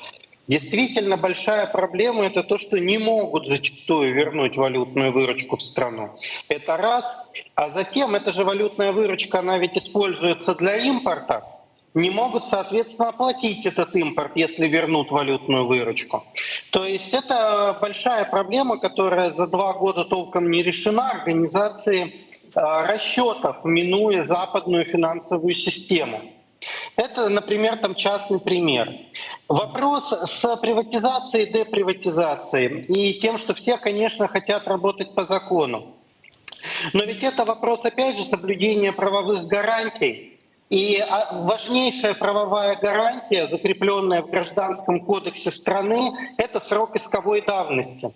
[0.48, 6.18] Действительно большая проблема— это то, что не могут зачастую вернуть валютную выручку в страну.
[6.48, 7.32] Это раз.
[7.54, 11.44] А затем эта же валютная выручка, она ведь используется для импорта,
[11.92, 16.24] не могут, соответственно, оплатить этот импорт, если вернут валютную выручку.
[16.70, 22.14] То есть это большая проблема, которая за два года толком не решена организации
[22.54, 26.22] а, расчетов, минуя западную финансовую систему.
[26.98, 28.92] Это, например, там частный пример.
[29.46, 35.94] Вопрос с приватизацией и деприватизацией и тем, что все, конечно, хотят работать по закону.
[36.94, 40.40] Но ведь это вопрос, опять же, соблюдения правовых гарантий.
[40.70, 48.10] И а, важнейшая правовая гарантия, закрепленная в Гражданском кодексе страны, это срок исковой давности.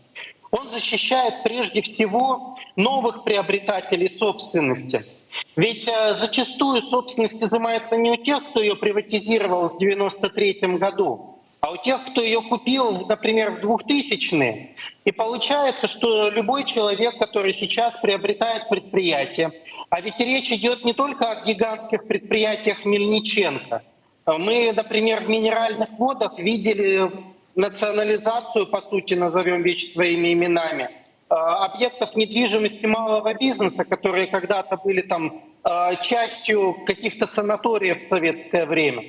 [0.50, 5.04] Он защищает прежде всего новых приобретателей собственности—
[5.56, 11.72] ведь э, зачастую собственность изымается не у тех, кто ее приватизировал в 93 году, а
[11.72, 14.76] у тех, кто ее купил, например, в 2000-е.
[15.04, 19.52] И получается, что любой человек, который сейчас приобретает предприятие,
[19.90, 23.82] а ведь речь идет не только о гигантских предприятиях Мельниченко.
[24.26, 27.10] Мы, например, в минеральных водах видели
[27.54, 30.88] национализацию, по сути, назовем вещи своими именами–
[31.32, 35.32] объектов недвижимости малого бизнеса, которые когда-то были там
[35.64, 39.04] э, частью каких-то санаториев в советское время.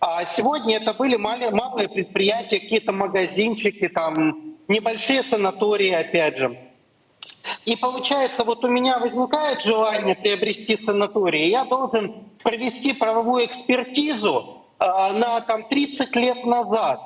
[0.00, 6.58] А сегодня это были малые, малые предприятия, какие-то магазинчики, там небольшие санатории, опять же.
[7.66, 14.84] И получается, вот у меня возникает желание приобрести санаторий, я должен провести правовую экспертизу э,
[14.84, 17.00] на там, 30 лет назад.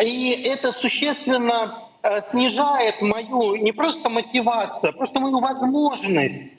[0.00, 1.87] И это существенно Э,
[2.22, 6.54] снижает мою не просто мотивацию, а просто мою возможность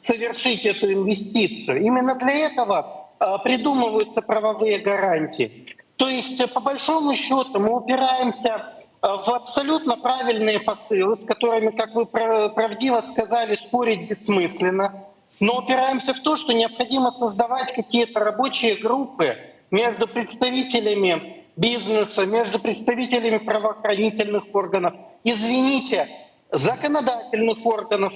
[0.00, 1.82] совершить эту инвестицию.
[1.82, 5.66] Именно для этого э, придумываются правовые гарантии.
[5.96, 11.94] То есть, э, по большому счету, мы упираемся в абсолютно правильные посылы, с которыми, как
[11.94, 15.06] вы правдиво сказали, спорить бессмысленно,
[15.40, 19.36] но упираемся в то, что необходимо создавать какие-то рабочие группы
[19.72, 26.06] между представителями бизнеса, между представителями правоохранительных органов, извините,
[26.50, 28.12] законодательных органов,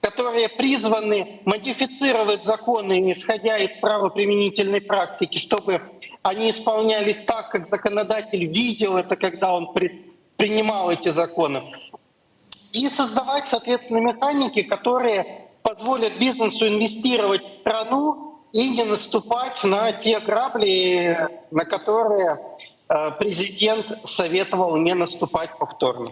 [0.00, 5.82] которые призваны модифицировать законы, исходя из правоприменительной практики, чтобы
[6.22, 11.62] они исполнялись так, как законодатель видел это, когда он при, принимал эти законы.
[12.72, 20.18] И создавать, соответственно, механики, которые позволят бизнесу инвестировать в страну и не наступать на те
[20.20, 22.38] грабли, на которые
[23.18, 26.06] президент советовал не наступать повторно.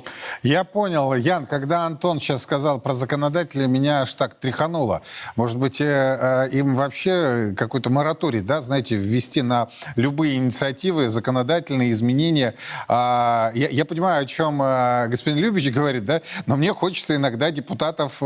[0.44, 1.12] Я понял.
[1.14, 5.02] Ян, когда Антон сейчас сказал про законодателя, меня аж так тряхануло.
[5.34, 11.90] Может быть, э, э, им вообще какой-то мораторий, да, знаете, ввести на любые инициативы, законодательные
[11.90, 12.54] изменения.
[12.86, 18.22] А, я, я понимаю, о чем господин Любич говорит, да, но мне хочется иногда депутатов,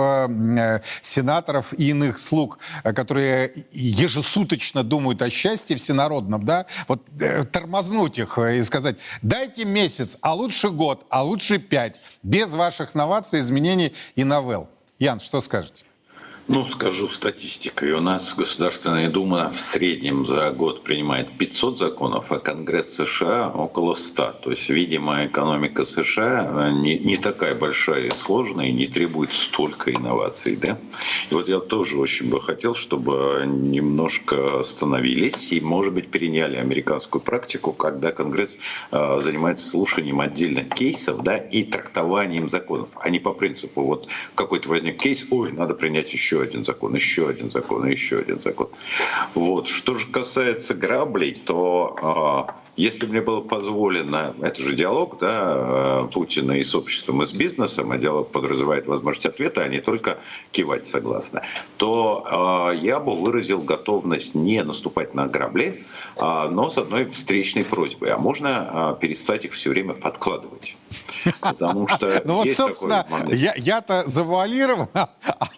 [1.02, 7.02] сенаторов и иных слуг, которые ежесуточно думают о счастье всенародном, да, вот
[7.50, 13.40] тормознуть их, и сказать, дайте месяц, а лучше год, а лучше пять, без ваших новаций,
[13.40, 14.68] изменений и новелл.
[14.98, 15.84] Ян, что скажете?
[16.48, 17.92] Ну, скажу статистикой.
[17.92, 23.94] У нас Государственная Дума в среднем за год принимает 500 законов, а Конгресс США около
[23.94, 24.32] 100.
[24.42, 29.92] То есть, видимо, экономика США не, не такая большая и сложная, и не требует столько
[29.92, 30.56] инноваций.
[30.56, 30.78] Да?
[31.30, 37.22] И вот я тоже очень бы хотел, чтобы немножко остановились и, может быть, переняли американскую
[37.22, 38.58] практику, когда Конгресс
[38.90, 44.68] э, занимается слушанием отдельных кейсов да, и трактованием законов, а не по принципу, вот какой-то
[44.68, 48.68] возник кейс, ой, надо принять еще один закон, еще один закон, еще один закон.
[49.34, 49.68] Вот.
[49.68, 56.52] Что же касается граблей, то а, если мне было позволено, это же диалог да, Путина
[56.52, 60.18] и с обществом, и с бизнесом, а диалог подразумевает возможность ответа, а не только
[60.52, 61.42] кивать согласно,
[61.76, 67.64] то э, я бы выразил готовность не наступать на грабли, э, но с одной встречной
[67.64, 68.10] просьбой.
[68.10, 70.76] А можно э, перестать их все время подкладывать?
[71.40, 75.08] Потому что Ну вот, собственно, я-то завуалирован, а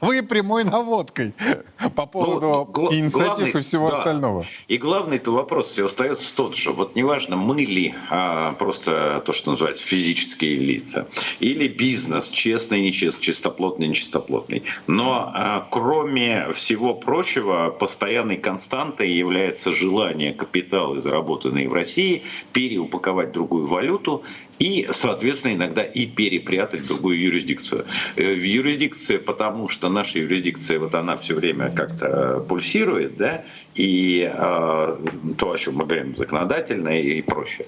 [0.01, 1.33] вы прямой наводкой
[1.95, 4.47] по ну, поводу инициатив и всего остального.
[4.69, 6.73] И главный-то вопрос все остается тот же.
[6.73, 11.07] Вот не неважно, мы ли а, просто то, что называется физические лица,
[11.39, 14.65] или бизнес, честный, нечестный, чистоплотный, нечистоплотный.
[14.87, 23.67] Но а, кроме всего прочего, постоянной константой является желание капиталы, заработанные в России, переупаковать другую
[23.67, 24.23] валюту
[24.59, 27.85] и, соответственно, иногда и перепрятать в другую юрисдикцию.
[28.17, 34.31] Э, в юрисдикции, потому что наша юрисдикция, вот она все время как-то пульсирует, да, и
[34.33, 34.97] э,
[35.39, 37.67] то, о чем мы говорим, законодательное и прочее.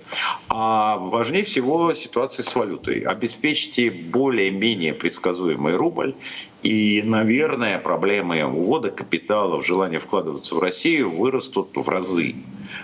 [0.48, 3.00] А важнее всего ситуация с валютой.
[3.00, 6.14] Обеспечьте более-менее предсказуемый рубль,
[6.62, 12.34] и, наверное, проблемы увода капиталов, желание вкладываться в Россию вырастут в разы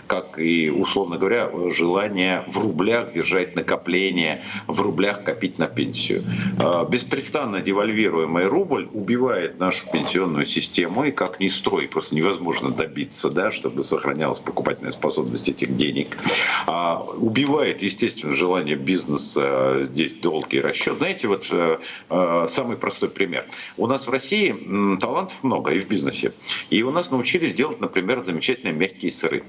[0.06, 6.22] как и, условно говоря, желание в рублях держать накопление, в рублях копить на пенсию.
[6.58, 13.30] А, беспрестанно девальвируемый рубль убивает нашу пенсионную систему, и как ни строй, просто невозможно добиться,
[13.30, 16.18] да, чтобы сохранялась покупательная способность этих денег.
[16.66, 20.96] А, убивает, естественно, желание бизнеса здесь долгий расчет.
[20.98, 21.78] Знаете, вот э,
[22.10, 23.46] э, самый простой пример.
[23.76, 24.54] У нас в России
[25.00, 26.32] талантов много и в бизнесе.
[26.70, 29.42] И у нас научились делать, например, замечательные мягкие сыры.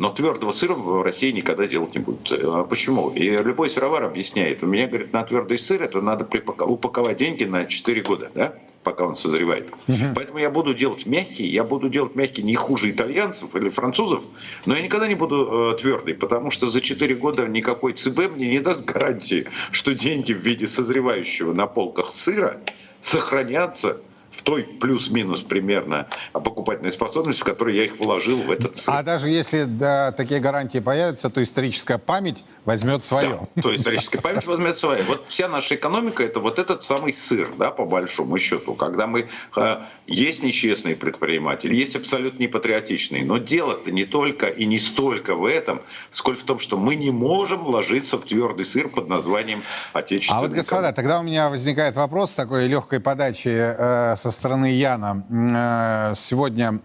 [0.00, 2.32] Но твердого сыра в России никогда делать не будут.
[2.32, 3.10] А почему?
[3.10, 4.62] И любой сыровар объясняет.
[4.62, 6.26] У меня, говорит, на твердый сыр это надо
[6.64, 8.54] упаковать деньги на 4 года, да?
[8.82, 9.70] пока он созревает.
[9.88, 10.14] Угу.
[10.14, 14.22] Поэтому я буду делать мягкий, я буду делать мягкий не хуже итальянцев или французов,
[14.64, 18.48] но я никогда не буду э, твердый, потому что за 4 года никакой ЦБ мне
[18.48, 22.56] не даст гарантии, что деньги в виде созревающего на полках сыра
[23.00, 24.00] сохранятся
[24.30, 28.94] в той плюс-минус примерно покупательной способности, в которой я их вложил в этот сыр.
[28.94, 33.48] А даже если да, такие гарантии появятся, то историческая память возьмет свое.
[33.56, 35.02] Да, то историческая память возьмет свое.
[35.04, 39.28] Вот вся наша экономика это вот этот самый сыр, да, по большому счету, когда мы
[39.56, 45.44] э, есть нечестные предприниматели, есть абсолютно непатриотичные, но дело-то не только и не столько в
[45.44, 49.62] этом, сколько в том, что мы не можем вложиться в твердый сыр под названием
[49.92, 50.38] отечественный.
[50.38, 55.24] А вот, господа, тогда у меня возникает вопрос такой легкой подачи э, со стороны Яна.
[55.30, 56.78] Э, сегодня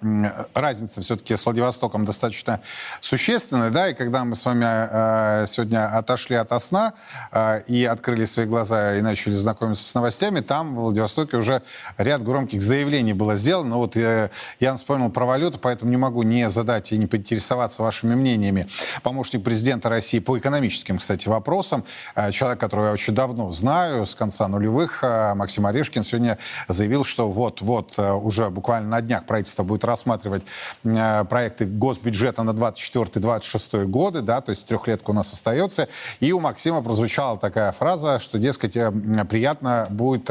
[0.54, 2.62] разница все-таки с Владивостоком достаточно
[3.02, 6.94] существенная, да, и когда мы с вами э, сегодня отошли от сна
[7.34, 11.62] э, и открыли свои глаза и начали знакомиться с новостями, там в Владивостоке уже
[11.98, 13.72] ряд громких заявлений было сделано.
[13.72, 14.30] Но вот я,
[14.62, 18.70] Ян вспомнил про валюту, поэтому не могу не задать и не поинтересоваться вашими мнениями.
[19.04, 21.84] Помощник президента России по экономическим, кстати, вопросам,
[22.32, 26.38] человек, которого я очень давно знаю, с конца нулевых, Максим Орешкин, сегодня
[26.70, 30.44] заявил, что вот-вот э, уже буквально на днях правительство будет рассматривать
[30.84, 35.88] э, проекты госбюджета на 24-26 годы, да, то есть трехлетка у нас остается.
[36.20, 38.92] И у Максима прозвучала такая фраза, что, дескать, э,
[39.30, 40.26] приятно будет,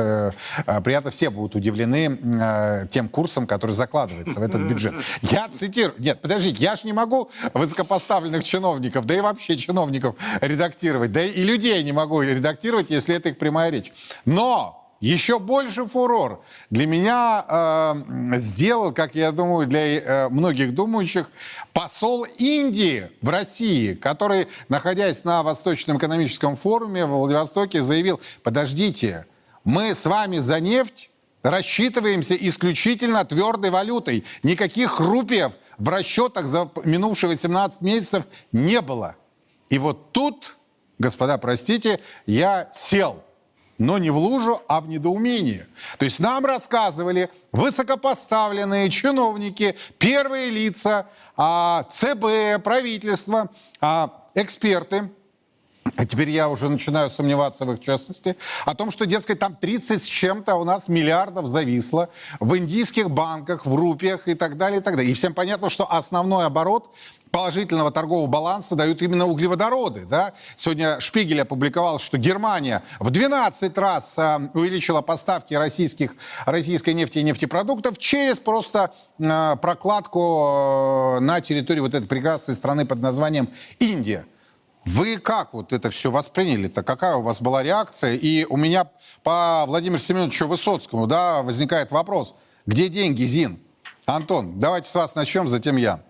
[0.84, 4.94] приятно все будут удивлены тем курсом, который закладывается в этот бюджет.
[5.22, 5.94] Я цитирую.
[5.98, 11.42] Нет, подождите, я же не могу высокопоставленных чиновников, да и вообще чиновников редактировать, да и
[11.42, 13.92] людей не могу редактировать, если это их прямая речь.
[14.24, 21.30] Но еще больше фурор для меня э, сделал, как я думаю, для э, многих думающих,
[21.72, 29.26] посол Индии в России, который, находясь на Восточном экономическом форуме в Владивостоке, заявил, подождите,
[29.64, 31.10] мы с вами за нефть
[31.42, 34.24] рассчитываемся исключительно твердой валютой.
[34.42, 39.16] Никаких рупиев в расчетах за минувшие 18 месяцев не было.
[39.68, 40.56] И вот тут,
[40.98, 43.23] господа, простите, я сел
[43.78, 45.66] но не в лужу, а в недоумении.
[45.98, 51.06] То есть нам рассказывали высокопоставленные чиновники, первые лица,
[51.36, 53.50] а, ЦБ, правительство,
[53.80, 55.10] а, эксперты,
[55.96, 60.02] а теперь я уже начинаю сомневаться в их честности, о том, что, дескать, там 30
[60.02, 62.08] с чем-то у нас миллиардов зависло
[62.40, 65.12] в индийских банках, в рупиях и так далее, и так далее.
[65.12, 66.94] И всем понятно, что основной оборот
[67.34, 70.06] положительного торгового баланса дают именно углеводороды.
[70.06, 70.34] Да?
[70.54, 76.14] Сегодня Шпигель опубликовал, что Германия в 12 раз э, увеличила поставки российских,
[76.46, 82.86] российской нефти и нефтепродуктов через просто э, прокладку э, на территории вот этой прекрасной страны
[82.86, 84.26] под названием Индия.
[84.84, 86.84] Вы как вот это все восприняли-то?
[86.84, 88.14] Какая у вас была реакция?
[88.14, 88.88] И у меня
[89.24, 92.36] по Владимиру Семеновичу Высоцкому да, возникает вопрос.
[92.64, 93.58] Где деньги, Зин?
[94.06, 96.00] Антон, давайте с вас начнем, затем я.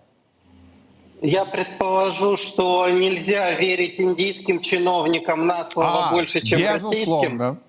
[1.25, 7.59] Я предположу, что нельзя верить индийским чиновникам на слово а, больше, чем российским.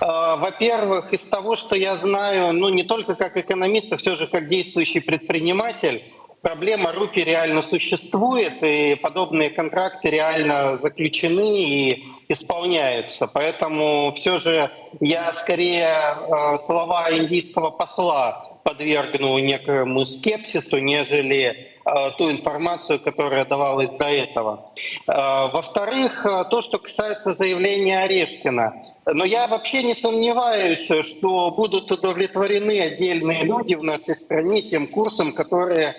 [0.00, 4.26] А, во-первых, из того, что я знаю, ну не только как экономист, а все же
[4.26, 6.02] как действующий предприниматель,
[6.42, 13.28] проблема рупий реально существует, и подобные контракты реально заключены и исполняются.
[13.28, 14.70] Поэтому все же
[15.00, 21.69] я скорее а, слова индийского посла подвергну некому скепсису, нежели
[22.18, 24.72] ту информацию, которая давалась до этого.
[25.06, 28.74] Э, во-вторых, э, то, что касается заявления Орешкина.
[29.06, 35.32] Но я вообще не сомневаюсь, что будут удовлетворены отдельные люди в нашей стране тем курсом,
[35.32, 35.94] который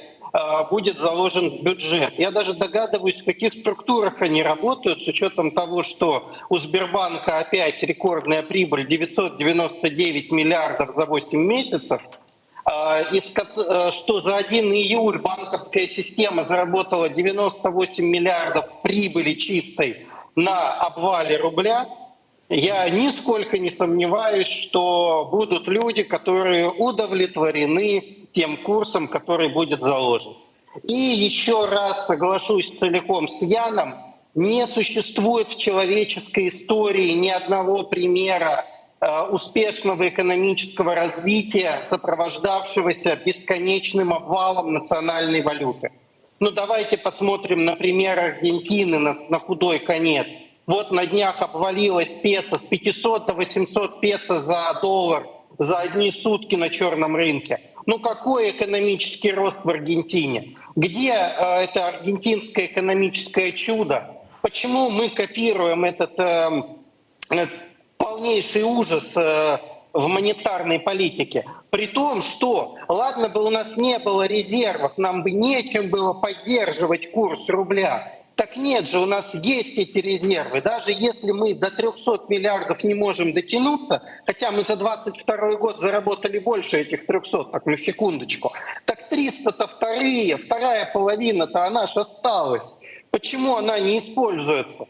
[0.70, 2.14] будет заложен в бюджет.
[2.18, 7.84] Я даже догадываюсь, в каких структурах они работают, с учетом того, что у Сбербанка опять
[7.84, 12.02] рекордная прибыль 999 миллиардов за 8 месяцев–
[12.64, 20.06] а, э, что за 1 июль банковская система заработала 98 миллиардов прибыли чистой
[20.36, 21.88] на обвале рубля,
[22.50, 28.04] я нисколько не сомневаюсь, что будут люди, которые удовлетворены
[28.34, 30.34] тем курсом, который будет заложен.
[30.84, 33.94] И еще раз соглашусь целиком с Яном,
[34.36, 38.66] не существует в человеческой истории ни одного примера
[39.32, 45.92] успешного экономического развития, сопровождавшегося бесконечным обвалом национальной валюты.
[46.40, 50.28] Ну давайте посмотрим на пример Аргентины на, на худой конец.
[50.68, 55.26] Вот на днях обвалилась песо с 500 до 800 песо за доллар
[55.58, 57.60] за одни сутки на черном рынке.
[57.88, 60.56] Ну какой экономический рост в Аргентине?
[60.76, 64.22] Где э, это аргентинское экономическое чудо?
[64.42, 66.64] Почему мы копируем этот э,
[68.12, 69.58] полнейший ужас э,
[69.94, 71.46] в монетарной политике.
[71.70, 77.12] При том, что, ладно бы у нас не было резервов, нам бы нечем было поддерживать
[77.12, 78.12] курс рубля.
[78.36, 80.62] Так нет же, у нас есть эти резервы.
[80.62, 86.40] Даже если мы до 300 миллиардов не можем дотянуться, хотя мы за 22 год заработали
[86.40, 88.52] больше этих 300, так на секундочку,
[88.86, 92.82] так 300-то вторые, вторая половина-то она же осталась.
[93.12, 94.86] Почему она не используется?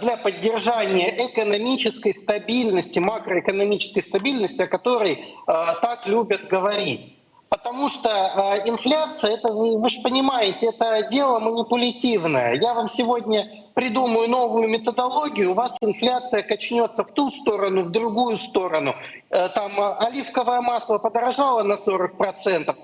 [0.00, 5.16] Для поддержания экономической стабильности, макроэкономической стабильности, о которой э,
[5.46, 7.14] так любят говорить.
[7.54, 12.54] Потому что э, инфляция, это вы, же понимаете, это дело манипулятивное.
[12.54, 18.38] Я вам сегодня придумаю новую методологию, у вас инфляция качнется в ту сторону, в другую
[18.38, 18.94] сторону.
[19.30, 22.74] Э, там э, оливковое масло подорожало на 40%,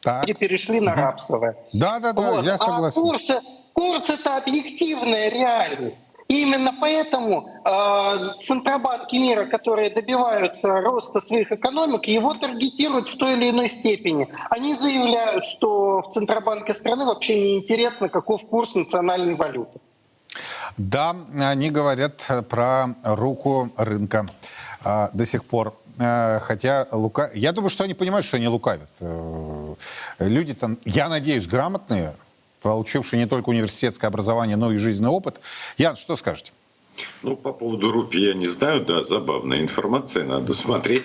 [0.00, 0.28] так.
[0.28, 1.56] и перешли на рапсовое.
[1.72, 2.44] Да, да, да, вот.
[2.44, 3.00] я согласен.
[3.00, 3.40] А курсы,
[3.78, 6.00] Курс— это объективная реальность.
[6.26, 13.34] И именно поэтому э, центробанки мира, которые добиваются роста своих экономик, его таргетируют в той
[13.34, 14.26] или иной степени.
[14.50, 19.78] Они заявляют, что в Центробанке страны вообще не интересно, каков курс национальной валюты.
[20.76, 24.26] Да, они говорят про руку рынка.
[24.84, 25.74] а, до сих пор.
[26.00, 27.30] Э, хотя лука...
[27.34, 28.90] Я думаю, что они понимают, что они лукавят.
[29.00, 29.74] Э,
[30.18, 32.12] Люди там, я надеюсь, грамотные,
[32.60, 35.40] получившие не только университетское образование, но и жизненный опыт.
[35.76, 36.52] Ян, что скажете?
[37.22, 41.04] Ну, по поводу рупий я не знаю, да, забавная информация, надо смотреть.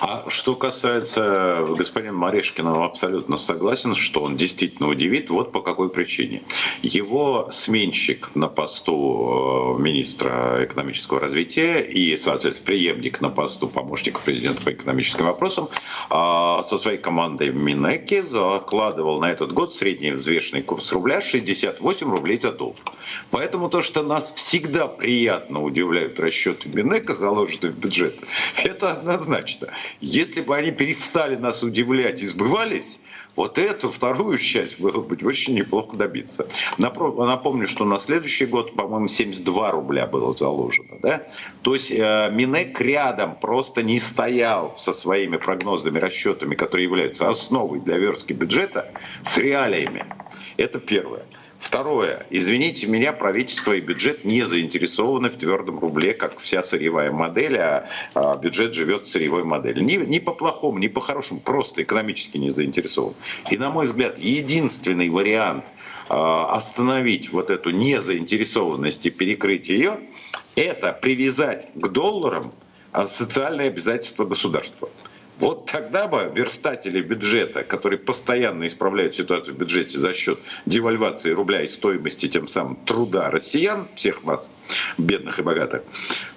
[0.00, 5.30] А что касается господина Марешкина, абсолютно согласен, что он действительно удивит.
[5.30, 6.42] Вот по какой причине.
[6.82, 14.62] Его сменщик на посту э, министра экономического развития и, соответственно, преемник на посту помощника президента
[14.62, 15.68] по экономическим вопросам
[16.10, 22.10] а, со своей командой в Минеке закладывал на этот год средний взвешенный курс рубля 68
[22.10, 22.76] рублей за доллар.
[23.30, 28.14] Поэтому то, что нас всегда приятно приятно удивляют расчеты Минека, заложенные в бюджет,
[28.56, 29.68] это однозначно.
[30.00, 33.00] Если бы они перестали нас удивлять и сбывались,
[33.34, 36.46] вот эту вторую часть было бы очень неплохо добиться.
[36.78, 40.98] Напомню, что на следующий год, по-моему, 72 рубля было заложено.
[41.02, 41.22] Да?
[41.62, 47.80] То есть э, Минек рядом просто не стоял со своими прогнозными расчетами, которые являются основой
[47.80, 48.86] для верстки бюджета,
[49.24, 50.04] с реалиями.
[50.56, 51.24] Это первое.
[51.64, 52.26] Второе.
[52.30, 57.88] Извините меня, правительство и бюджет не заинтересованы в твердом рубле, как вся сырьевая модель, а,
[58.14, 59.82] а бюджет живет сырьевой модели.
[59.82, 63.14] Ни, ни по плохому, ни по хорошему, просто экономически не заинтересован.
[63.50, 65.64] И, на мой взгляд, единственный вариант
[66.10, 69.98] а, остановить вот эту незаинтересованность и перекрыть ее,
[70.56, 72.52] это привязать к долларам
[72.92, 74.90] а, социальные обязательства государства.
[75.40, 81.62] Вот тогда бы верстатели бюджета, которые постоянно исправляют ситуацию в бюджете за счет девальвации рубля
[81.62, 84.50] и стоимости тем самым труда россиян, всех нас,
[84.96, 85.82] бедных и богатых,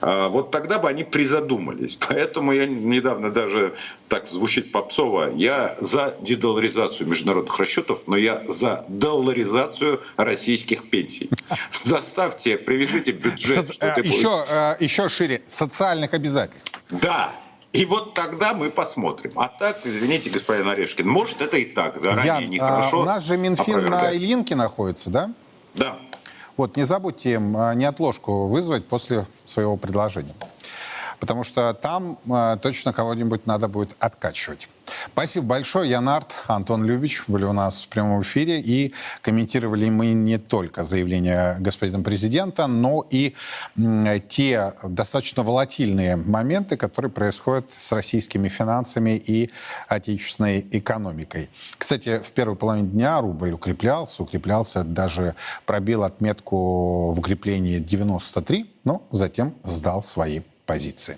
[0.01, 1.95] а, вот тогда бы они призадумались.
[2.09, 3.75] Поэтому я недавно даже,
[4.09, 11.29] так звучит попсово, я за дедоларизацию международных расчетов, но я за долларизацию российских пенсий.
[11.71, 13.75] Заставьте, привяжите бюджет.
[13.75, 16.79] Со- еще, э, еще шире, социальных обязательств.
[16.89, 17.33] Да,
[17.77, 19.31] и вот тогда мы посмотрим.
[19.35, 22.97] А так, извините, господин Орешкин, может это и так, заранее Ян, нехорошо.
[22.97, 25.31] А, у нас же Минфин на Ильинке находится, да?
[25.75, 25.95] Да.
[26.55, 30.33] Вот не забудьте им а, неотложку вызвать после своего предложения.
[31.19, 34.69] Потому что там э, точно кого-нибудь надо будет откачивать.
[35.13, 35.89] Спасибо большое.
[35.89, 38.61] Я Нарт, Антон Любич были у нас в прямом эфире.
[38.61, 43.35] И комментировали мы не только заявление господина президента, но и
[44.29, 49.49] те достаточно волатильные моменты, которые происходят с российскими финансами и
[49.87, 51.49] отечественной экономикой.
[51.77, 59.03] Кстати, в первой половине дня рубль укреплялся, укреплялся, даже пробил отметку в укреплении 93, но
[59.11, 61.17] затем сдал свои позиции.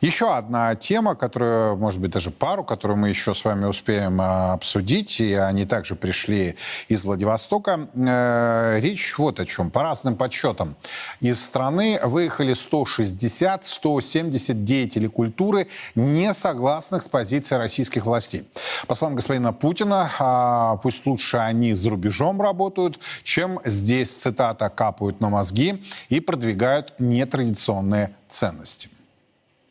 [0.00, 4.52] Еще одна тема, которую, может быть, даже пару, которую мы еще с вами успеем а,
[4.52, 6.54] обсудить, и они также пришли
[6.86, 7.88] из Владивостока.
[7.94, 9.72] Э, речь вот о чем.
[9.72, 10.76] По разным подсчетам.
[11.20, 18.48] Из страны выехали 160-170 деятелей культуры, не согласных с позицией российских властей.
[18.86, 25.20] По словам господина Путина, а, пусть лучше они за рубежом работают, чем здесь, цитата, капают
[25.20, 28.90] на мозги и продвигают нетрадиционные ценности.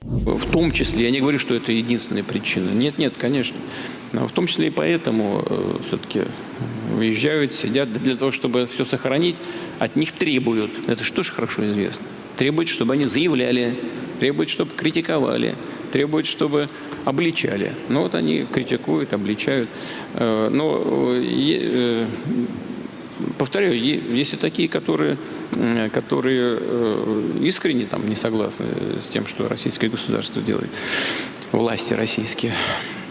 [0.01, 2.69] В том числе, я не говорю, что это единственная причина.
[2.69, 3.57] Нет, нет, конечно.
[4.13, 6.21] Но в том числе и поэтому э, все-таки
[6.95, 9.35] уезжают, сидят для того, чтобы все сохранить.
[9.79, 12.05] От них требуют, это же хорошо известно,
[12.37, 13.77] требуют, чтобы они заявляли,
[14.19, 15.55] требуют, чтобы критиковали,
[15.91, 16.69] требуют, чтобы
[17.05, 17.73] обличали.
[17.89, 19.69] Ну вот они критикуют, обличают.
[20.13, 20.83] Э, но
[21.15, 22.05] э,
[23.37, 25.17] повторяю, есть и такие, которые,
[25.93, 28.65] которые э, искренне там не согласны
[29.01, 30.69] с тем, что российское государство делает,
[31.51, 32.53] власти российские.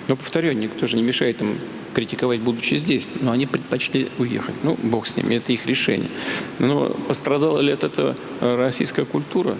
[0.09, 1.59] Но, повторяю, никто же не мешает им
[1.95, 3.09] критиковать, будучи здесь.
[3.21, 4.55] Но они предпочли уехать.
[4.63, 6.11] Ну, бог с ними, это их решение.
[6.59, 9.57] Но пострадала ли от этого российская культура?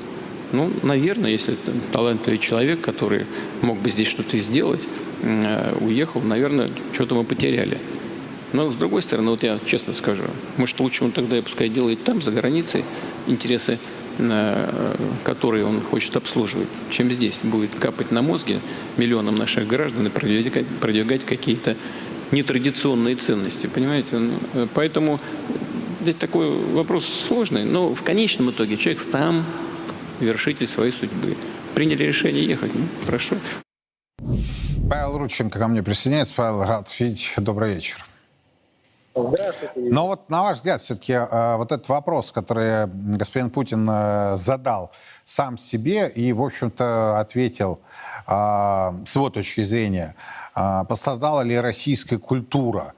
[0.53, 1.57] Ну, наверное, если
[1.93, 3.27] талантливый человек, который
[3.63, 4.83] мог бы здесь что-то сделать,
[5.23, 7.79] э, уехал, наверное, что-то мы потеряли.
[8.53, 10.25] Но с другой стороны, вот я честно скажу,
[10.57, 12.85] может лучше он тогда пускай делает там, за границей,
[13.27, 13.79] интересы,
[14.19, 17.41] э, которые он хочет обслуживать, чем здесь.
[17.43, 18.61] Будет капать на мозги
[18.97, 21.77] миллионам наших граждан и продвигать, продвигать какие-то
[22.31, 24.19] нетрадиционные ценности, понимаете?
[24.19, 25.21] Ну, э, поэтому
[26.03, 29.45] здесь такой вопрос сложный, но в конечном итоге человек сам
[30.21, 31.37] вершитель своей судьбы.
[31.75, 33.37] Приняли решение ехать, ну, хорошо.
[34.89, 36.33] Павел Рудченко ко мне присоединяется.
[36.37, 37.33] Павел, рад видеть.
[37.37, 38.07] Добрый вечер.
[39.17, 39.73] Здравствуйте.
[39.77, 44.91] Но вот на ваш взгляд, все-таки э, вот этот вопрос, который господин Путин э, задал
[45.25, 47.81] сам себе и, в общем-то, ответил
[48.27, 48.33] э,
[49.07, 50.15] с его точки зрения,
[50.55, 52.95] пострадала ли российская культура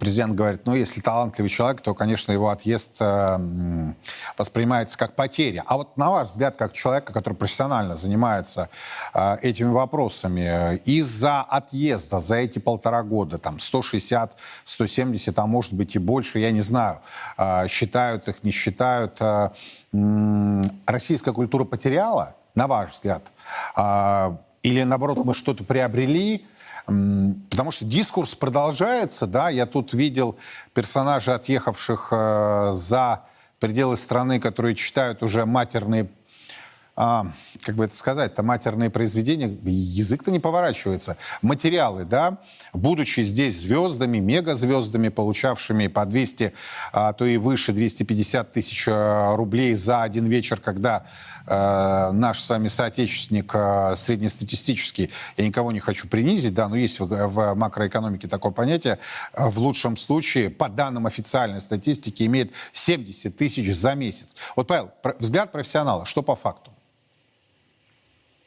[0.00, 3.92] президент говорит, ну, если талантливый человек, то, конечно, его отъезд э,
[4.36, 5.62] воспринимается как потеря.
[5.66, 8.68] А вот на ваш взгляд, как человека, который профессионально занимается
[9.14, 15.94] э, этими вопросами, из-за отъезда за эти полтора года, там, 160, 170, а может быть
[15.94, 17.00] и больше, я не знаю,
[17.38, 19.50] э, считают их, не считают, э,
[19.92, 23.22] э, российская культура потеряла, на ваш взгляд?
[23.76, 26.44] Э, или, наоборот, мы что-то приобрели,
[26.86, 30.36] Потому что дискурс продолжается, да, я тут видел
[30.72, 33.24] персонажей, отъехавших э, за
[33.58, 36.08] пределы страны, которые читают уже матерные
[36.98, 37.26] а,
[37.62, 41.18] как бы это сказать, то матерные произведения, язык-то не поворачивается.
[41.42, 42.38] Материалы, да,
[42.72, 46.54] будучи здесь звездами, мегазвездами, получавшими по 200,
[46.92, 51.04] а то и выше 250 тысяч э, рублей за один вечер, когда
[51.46, 57.00] э, наш с вами соотечественник э, среднестатистический, я никого не хочу принизить, да, но есть
[57.00, 58.98] в, в макроэкономике такое понятие,
[59.32, 64.36] э, в лучшем случае, по данным официальной статистики, имеет 70 тысяч за месяц.
[64.54, 66.70] Вот, Павел, взгляд профессионала, что по факту?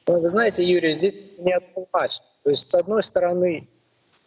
[0.08, 2.26] Ну, вы знаете, Юрий, здесь неоднозначно.
[2.43, 3.68] То есть, с одной стороны,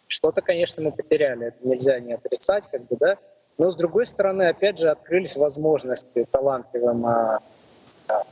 [0.07, 3.17] что-то, конечно, мы потеряли, это нельзя не отрицать, как бы, да.
[3.59, 7.41] Но с другой стороны, опять же, открылись возможности талантливым а,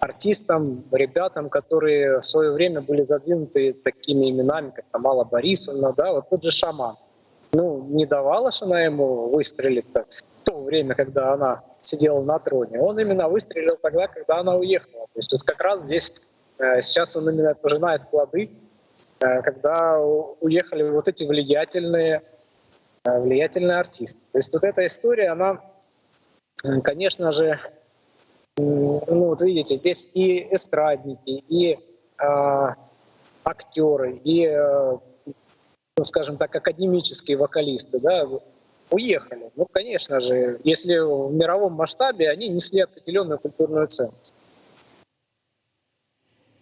[0.00, 6.28] артистам, ребятам, которые в свое время были задвинуты такими именами, как Тамала Борисовна, да, вот
[6.28, 6.96] тот же Шаман.
[7.52, 12.80] Ну, не давала же она ему выстрелить в то время, когда она сидела на троне.
[12.80, 15.06] Он именно выстрелил тогда, когда она уехала.
[15.06, 16.12] То есть вот как раз здесь
[16.60, 18.50] Э, сейчас он именно пожинает плоды,
[19.20, 22.22] э, когда уехали вот эти влиятельные,
[23.04, 24.20] э, влиятельные артисты.
[24.32, 25.60] То есть вот эта история, она,
[26.84, 27.58] конечно же,
[28.60, 31.78] ну вот видите, здесь и эстрадники, и
[32.18, 32.74] э,
[33.44, 34.98] актеры, и, э,
[35.96, 38.26] ну, скажем так, академические вокалисты, да,
[38.90, 39.50] уехали.
[39.56, 44.34] Ну, конечно же, если в мировом масштабе они несли определенную культурную ценность.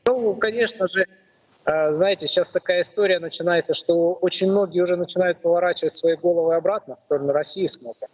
[0.07, 1.07] Ну, конечно же,
[1.65, 6.97] э, знаете, сейчас такая история начинается, что очень многие уже начинают поворачивать свои головы обратно
[6.97, 8.11] в сторону России смотрят.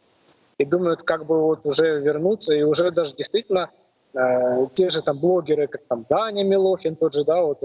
[0.58, 3.70] И думают, как бы вот уже вернуться, и уже даже действительно
[4.14, 7.60] э, те же там блогеры, как там Даня Милохин, тот же, да, вот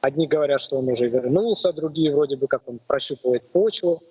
[0.00, 4.02] одни говорят, что он уже вернулся, другие вроде бы как он прощупывает почву.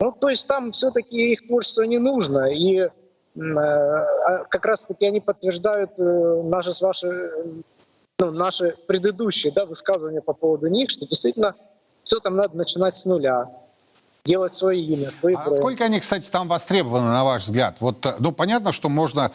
[0.00, 2.90] Ну, то есть там все-таки их творчество не нужно, и э,
[3.38, 7.62] а как раз-таки они подтверждают э, наши с вашей
[8.18, 11.54] ну, наши предыдущие да, высказывания по поводу них, что действительно
[12.04, 13.48] все там надо начинать с нуля
[14.26, 15.10] делать свое имя.
[15.20, 17.80] Свой а сколько они, кстати, там востребованы, на ваш взгляд?
[17.80, 19.30] Вот, э, ну, понятно, что можно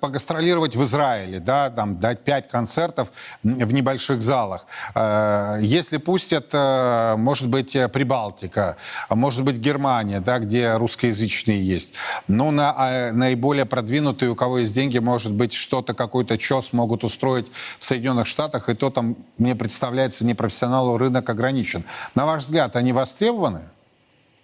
[0.00, 3.12] погастролировать в Израиле, да, там, дать пять концертов
[3.42, 4.66] в небольших залах.
[4.94, 8.76] Э, если пустят, э, может быть, Прибалтика,
[9.10, 11.94] может быть, Германия, да, где русскоязычные есть.
[12.28, 17.04] Ну, на а, наиболее продвинутые, у кого есть деньги, может быть, что-то, какой-то чес могут
[17.04, 21.84] устроить в Соединенных Штатах, и то там, мне представляется, непрофессионалу рынок ограничен.
[22.14, 23.62] На ваш взгляд, они востребованы?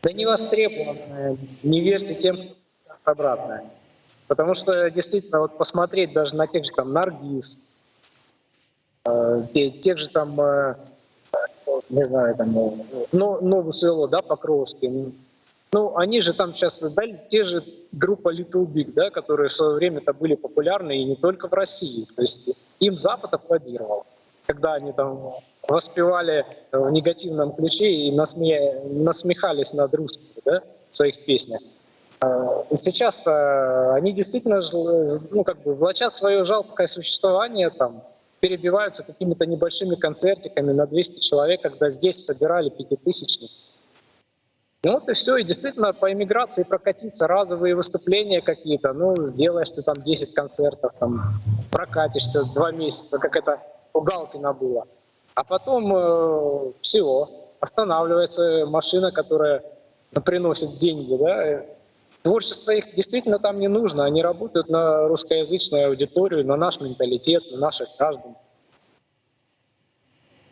[0.06, 1.36] Да не востребованное.
[1.64, 2.36] Не верьте тем,
[3.02, 3.64] обратное.
[4.28, 7.76] Потому что действительно, вот посмотреть даже на тех же там Наргиз,
[9.04, 10.76] э, те, тех же там, э,
[11.88, 15.12] не знаю, там, э, ну, Новую село, да, Покровский,
[15.72, 19.74] ну, они же там сейчас создали те же группа Little Big, да, которые в свое
[19.74, 22.06] время-то были популярны и не только в России.
[22.14, 24.06] То есть им Запад аплодировал,
[24.46, 25.32] когда они там
[25.68, 28.80] воспевали в негативном ключе и насме...
[28.84, 31.60] насмехались над русскими да, в своих песнях.
[32.20, 34.62] А, сейчас-то они действительно
[35.30, 38.02] ну, как бы влачат свое жалкое существование, там,
[38.40, 43.50] перебиваются какими-то небольшими концертиками на 200 человек, когда здесь собирали пятитысячник.
[44.84, 49.82] Ну вот и все, и действительно по эмиграции прокатиться, разовые выступления какие-то, ну, делаешь ты
[49.82, 51.40] там 10 концертов, там,
[51.72, 53.60] прокатишься два месяца, как это
[53.92, 54.86] у Галкина было.
[55.36, 59.62] А потом э, всего, останавливается машина, которая
[60.24, 61.14] приносит деньги.
[61.14, 61.62] Да?
[62.22, 64.06] Творчество их действительно там не нужно.
[64.06, 68.34] Они работают на русскоязычную аудиторию, на наш менталитет, на наших граждан.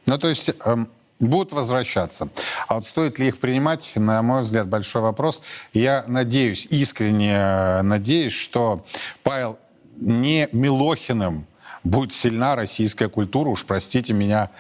[0.05, 2.29] Ну, то есть эм, будут возвращаться.
[2.69, 5.41] А вот стоит ли их принимать, на мой взгляд, большой вопрос.
[5.73, 8.85] Я надеюсь, искренне э, надеюсь, что
[9.23, 9.59] Павел
[9.97, 11.47] не Милохиным
[11.85, 13.51] будет сильна российская культура.
[13.51, 14.51] Уж простите меня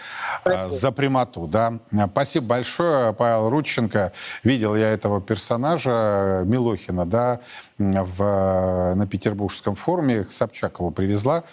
[0.45, 1.47] э, за прямоту.
[1.47, 1.79] Да?
[2.13, 4.13] Спасибо большое, Павел Рудченко.
[4.45, 7.41] Видел я этого персонажа Милохина да,
[7.79, 10.27] в, на Петербургском форуме.
[10.29, 11.45] Собчак его привезла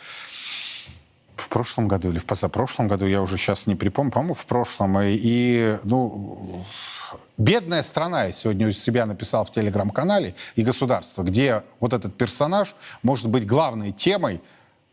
[1.36, 4.99] в прошлом году или в позапрошлом году, я уже сейчас не припомню, по-моему, в прошлом.
[5.01, 6.63] И, и ну,
[7.38, 12.76] бедная страна, я сегодня у себя написал в телеграм-канале, и государство, где вот этот персонаж
[13.01, 14.39] может быть главной темой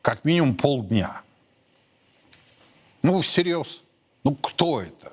[0.08, 1.20] как минимум полдня.
[3.02, 3.82] Ну, всерьез.
[4.24, 5.12] Ну, кто это?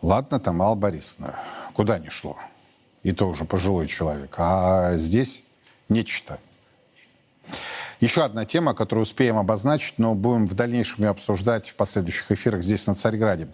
[0.00, 1.38] Ладно, там Алла Борисовна,
[1.74, 2.38] куда ни шло.
[3.02, 4.34] И то уже пожилой человек.
[4.38, 5.44] А здесь
[5.90, 6.40] нечто.
[8.02, 12.64] Еще одна тема, которую успеем обозначить, но будем в дальнейшем ее обсуждать в последующих эфирах
[12.64, 13.46] здесь, на Царьграде.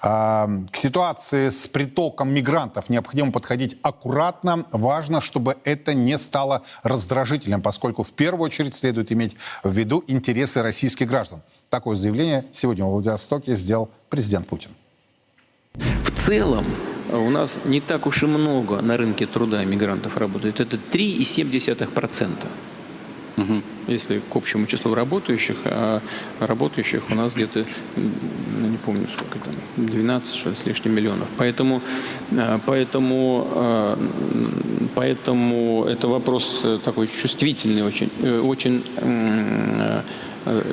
[0.00, 4.64] А, к ситуации с притоком мигрантов необходимо подходить аккуратно.
[4.72, 10.62] Важно, чтобы это не стало раздражительным, поскольку в первую очередь следует иметь в виду интересы
[10.62, 11.42] российских граждан.
[11.68, 14.70] Такое заявление сегодня в Владивостоке сделал президент Путин.
[15.74, 16.64] В целом
[17.10, 20.60] у нас не так уж и много на рынке труда мигрантов работает.
[20.60, 22.30] Это 3,7%.
[23.36, 23.62] Угу.
[23.88, 26.00] Если к общему числу работающих, а
[26.38, 27.64] работающих у нас где-то,
[27.96, 31.28] не помню сколько там, 12 что ли, с лишним миллионов.
[31.38, 31.80] Поэтому,
[32.36, 33.98] а, поэтому, а,
[34.94, 40.02] поэтому это вопрос такой чувствительный очень, э, очень э,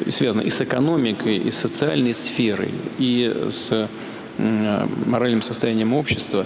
[0.10, 3.88] связан и с экономикой, и с социальной сферой, и с
[4.38, 6.46] моральным состоянием общества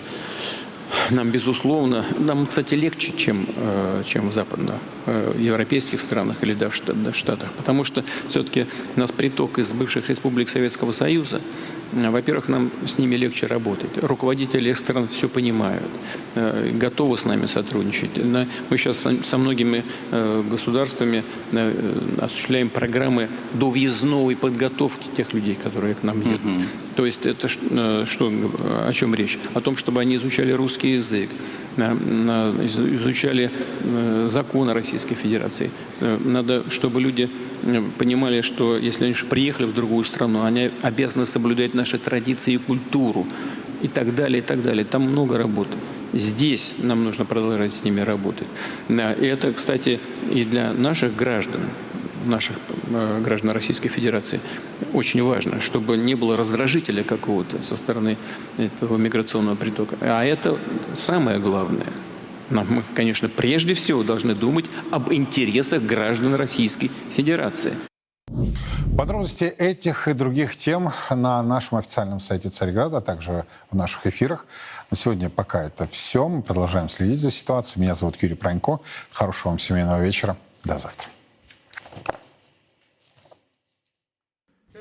[1.12, 6.82] нам, безусловно, нам, кстати, легче, чем, э, чем в западноевропейских странах или даже
[7.12, 8.66] в Штатах, потому что все-таки
[8.96, 11.42] у нас приток из бывших республик Советского Союза,
[12.12, 13.90] во-первых, нам с ними легче работать.
[14.02, 15.90] Руководители стран все понимают,
[16.36, 18.12] э, готовы с нами сотрудничать.
[18.18, 21.24] Мы сейчас со многими э, государствами
[22.20, 26.42] осуществляем программы до въездной подготовки тех людей, которые к нам едут.
[26.42, 26.66] Mm-hmm.
[26.96, 28.32] То есть это что,
[28.88, 29.40] о чем речь?
[29.54, 31.30] О том, чтобы они изучали русский язык,
[31.78, 33.50] изучали
[33.82, 35.72] э, законы Российской Федерации.
[36.00, 37.30] Э, надо, чтобы люди
[37.64, 42.58] э, понимали, что если они приехали в другую страну, они обязаны соблюдать наши традиции и
[42.58, 43.26] культуру
[43.82, 44.86] и так далее, и так далее.
[44.86, 45.78] Там много работы.
[46.14, 48.48] Здесь нам нужно продолжать с ними работать.
[48.90, 50.00] И это, кстати,
[50.32, 51.62] и для наших граждан
[52.26, 52.56] наших
[53.22, 54.40] граждан Российской Федерации
[54.94, 58.18] очень важно, чтобы не было раздражителя какого-то со стороны
[58.58, 59.98] этого миграционного притока.
[60.02, 60.58] А это
[60.96, 61.88] самое главное.
[62.50, 67.74] Нам, мы, конечно, прежде всего должны думать об интересах граждан Российской Федерации.
[68.96, 74.46] Подробности этих и других тем на нашем официальном сайте Царьграда, а также в наших эфирах.
[74.92, 76.28] На сегодня пока это все.
[76.28, 77.82] Мы продолжаем следить за ситуацией.
[77.82, 78.80] Меня зовут Юрий Пронько.
[79.12, 80.38] Хорошего вам семейного вечера.
[80.64, 81.13] До завтра.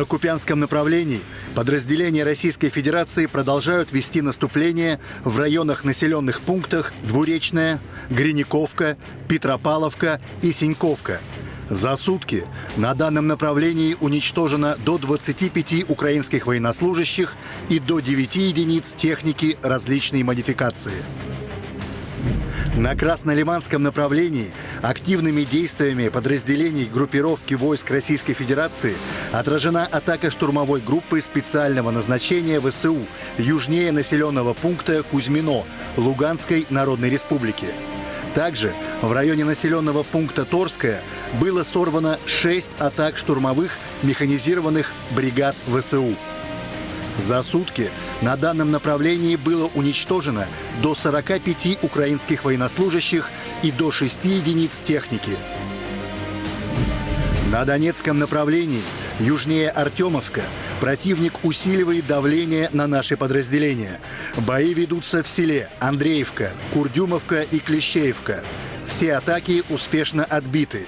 [0.00, 1.20] На Купянском направлении
[1.54, 8.96] подразделения Российской Федерации продолжают вести наступление в районах населенных пунктах Двуречная, Гриниковка,
[9.28, 11.20] Петропавловка и Синьковка.
[11.68, 12.46] За сутки
[12.78, 17.36] на данном направлении уничтожено до 25 украинских военнослужащих
[17.68, 21.04] и до 9 единиц техники различной модификации.
[22.76, 28.94] На Краснолиманском направлении активными действиями подразделений группировки войск Российской Федерации
[29.32, 32.98] отражена атака штурмовой группы специального назначения ВСУ
[33.38, 35.64] южнее населенного пункта Кузьмино
[35.96, 37.66] Луганской Народной Республики.
[38.36, 41.02] Также в районе населенного пункта Торская
[41.40, 46.14] было сорвано 6 атак штурмовых механизированных бригад ВСУ.
[47.20, 47.90] За сутки
[48.22, 50.46] на данном направлении было уничтожено
[50.82, 53.28] до 45 украинских военнослужащих
[53.62, 55.36] и до 6 единиц техники.
[57.52, 58.82] На Донецком направлении
[59.18, 60.42] Южнее Артемовска
[60.80, 64.00] противник усиливает давление на наши подразделения.
[64.38, 68.42] Бои ведутся в селе Андреевка, Курдюмовка и Клещеевка.
[68.86, 70.86] Все атаки успешно отбиты.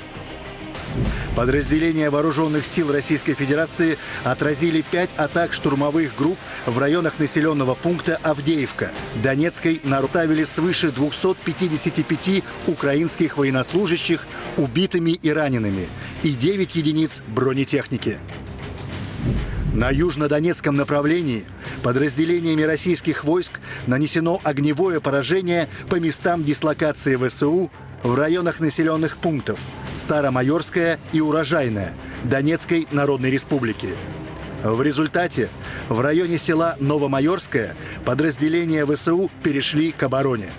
[1.36, 8.90] Подразделения вооруженных сил Российской Федерации отразили пять атак штурмовых групп в районах населенного пункта Авдеевка.
[9.22, 14.26] Донецкой наставили свыше 255 украинских военнослужащих
[14.58, 15.88] убитыми и ранеными
[16.22, 18.18] и 9 единиц бронетехники.
[19.72, 21.46] На южнодонецком направлении
[21.82, 27.70] подразделениями российских войск нанесено огневое поражение по местам дислокации ВСУ
[28.02, 29.60] в районах населенных пунктов
[29.94, 31.94] Старомайорская и Урожайная
[32.24, 33.88] Донецкой Народной Республики.
[34.62, 35.48] В результате
[35.88, 40.50] в районе села Новомайорское подразделения ВСУ перешли к обороне.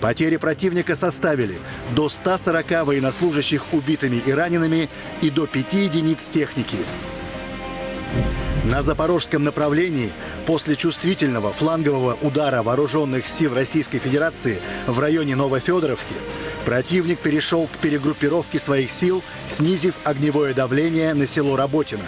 [0.00, 1.58] Потери противника составили
[1.94, 4.88] до 140 военнослужащих убитыми и ранеными
[5.22, 6.78] и до 5 единиц техники.
[8.64, 10.12] На запорожском направлении
[10.46, 16.14] после чувствительного флангового удара вооруженных сил Российской Федерации в районе Новофедоровки
[16.66, 22.04] противник перешел к перегруппировке своих сил, снизив огневое давление на село Работино.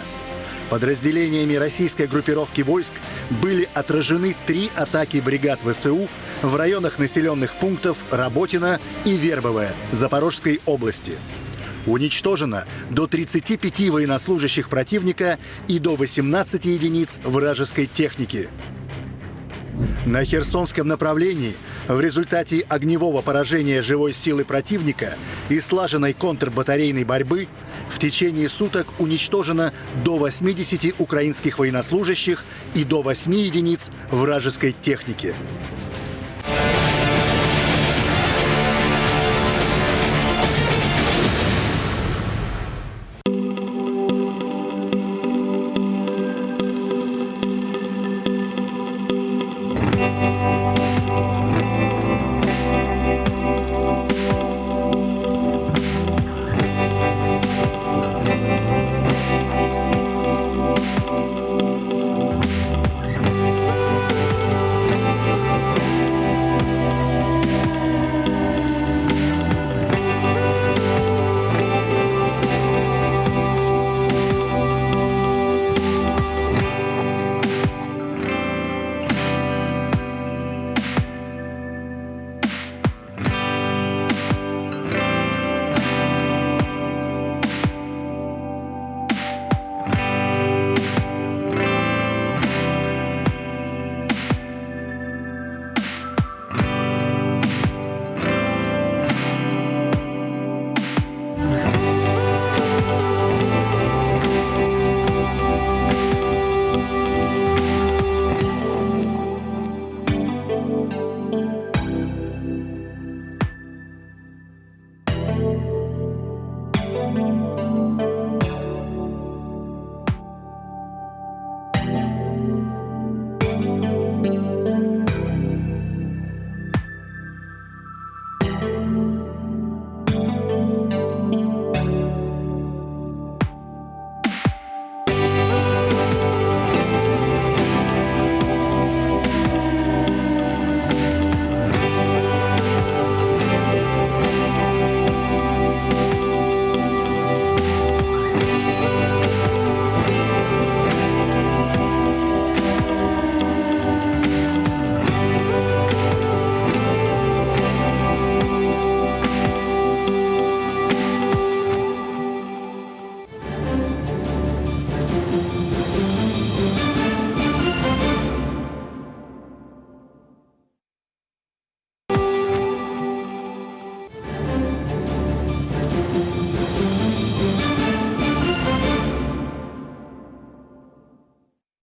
[0.69, 2.93] Подразделениями российской группировки войск
[3.31, 6.07] были отражены три атаки бригад ВСУ
[6.43, 11.13] в районах населенных пунктов Работино и Вербовая Запорожской области–
[11.87, 18.49] Уничтожено до 35 военнослужащих противника и до 18 единиц вражеской техники.
[20.07, 21.55] На Херсонском направлении
[21.89, 25.15] в результате огневого поражения живой силы противника
[25.49, 27.49] и слаженной контрбатарейной борьбы
[27.89, 29.73] в течение суток уничтожено
[30.05, 35.35] до 80 украинских военнослужащих и до 8 единиц вражеской техники.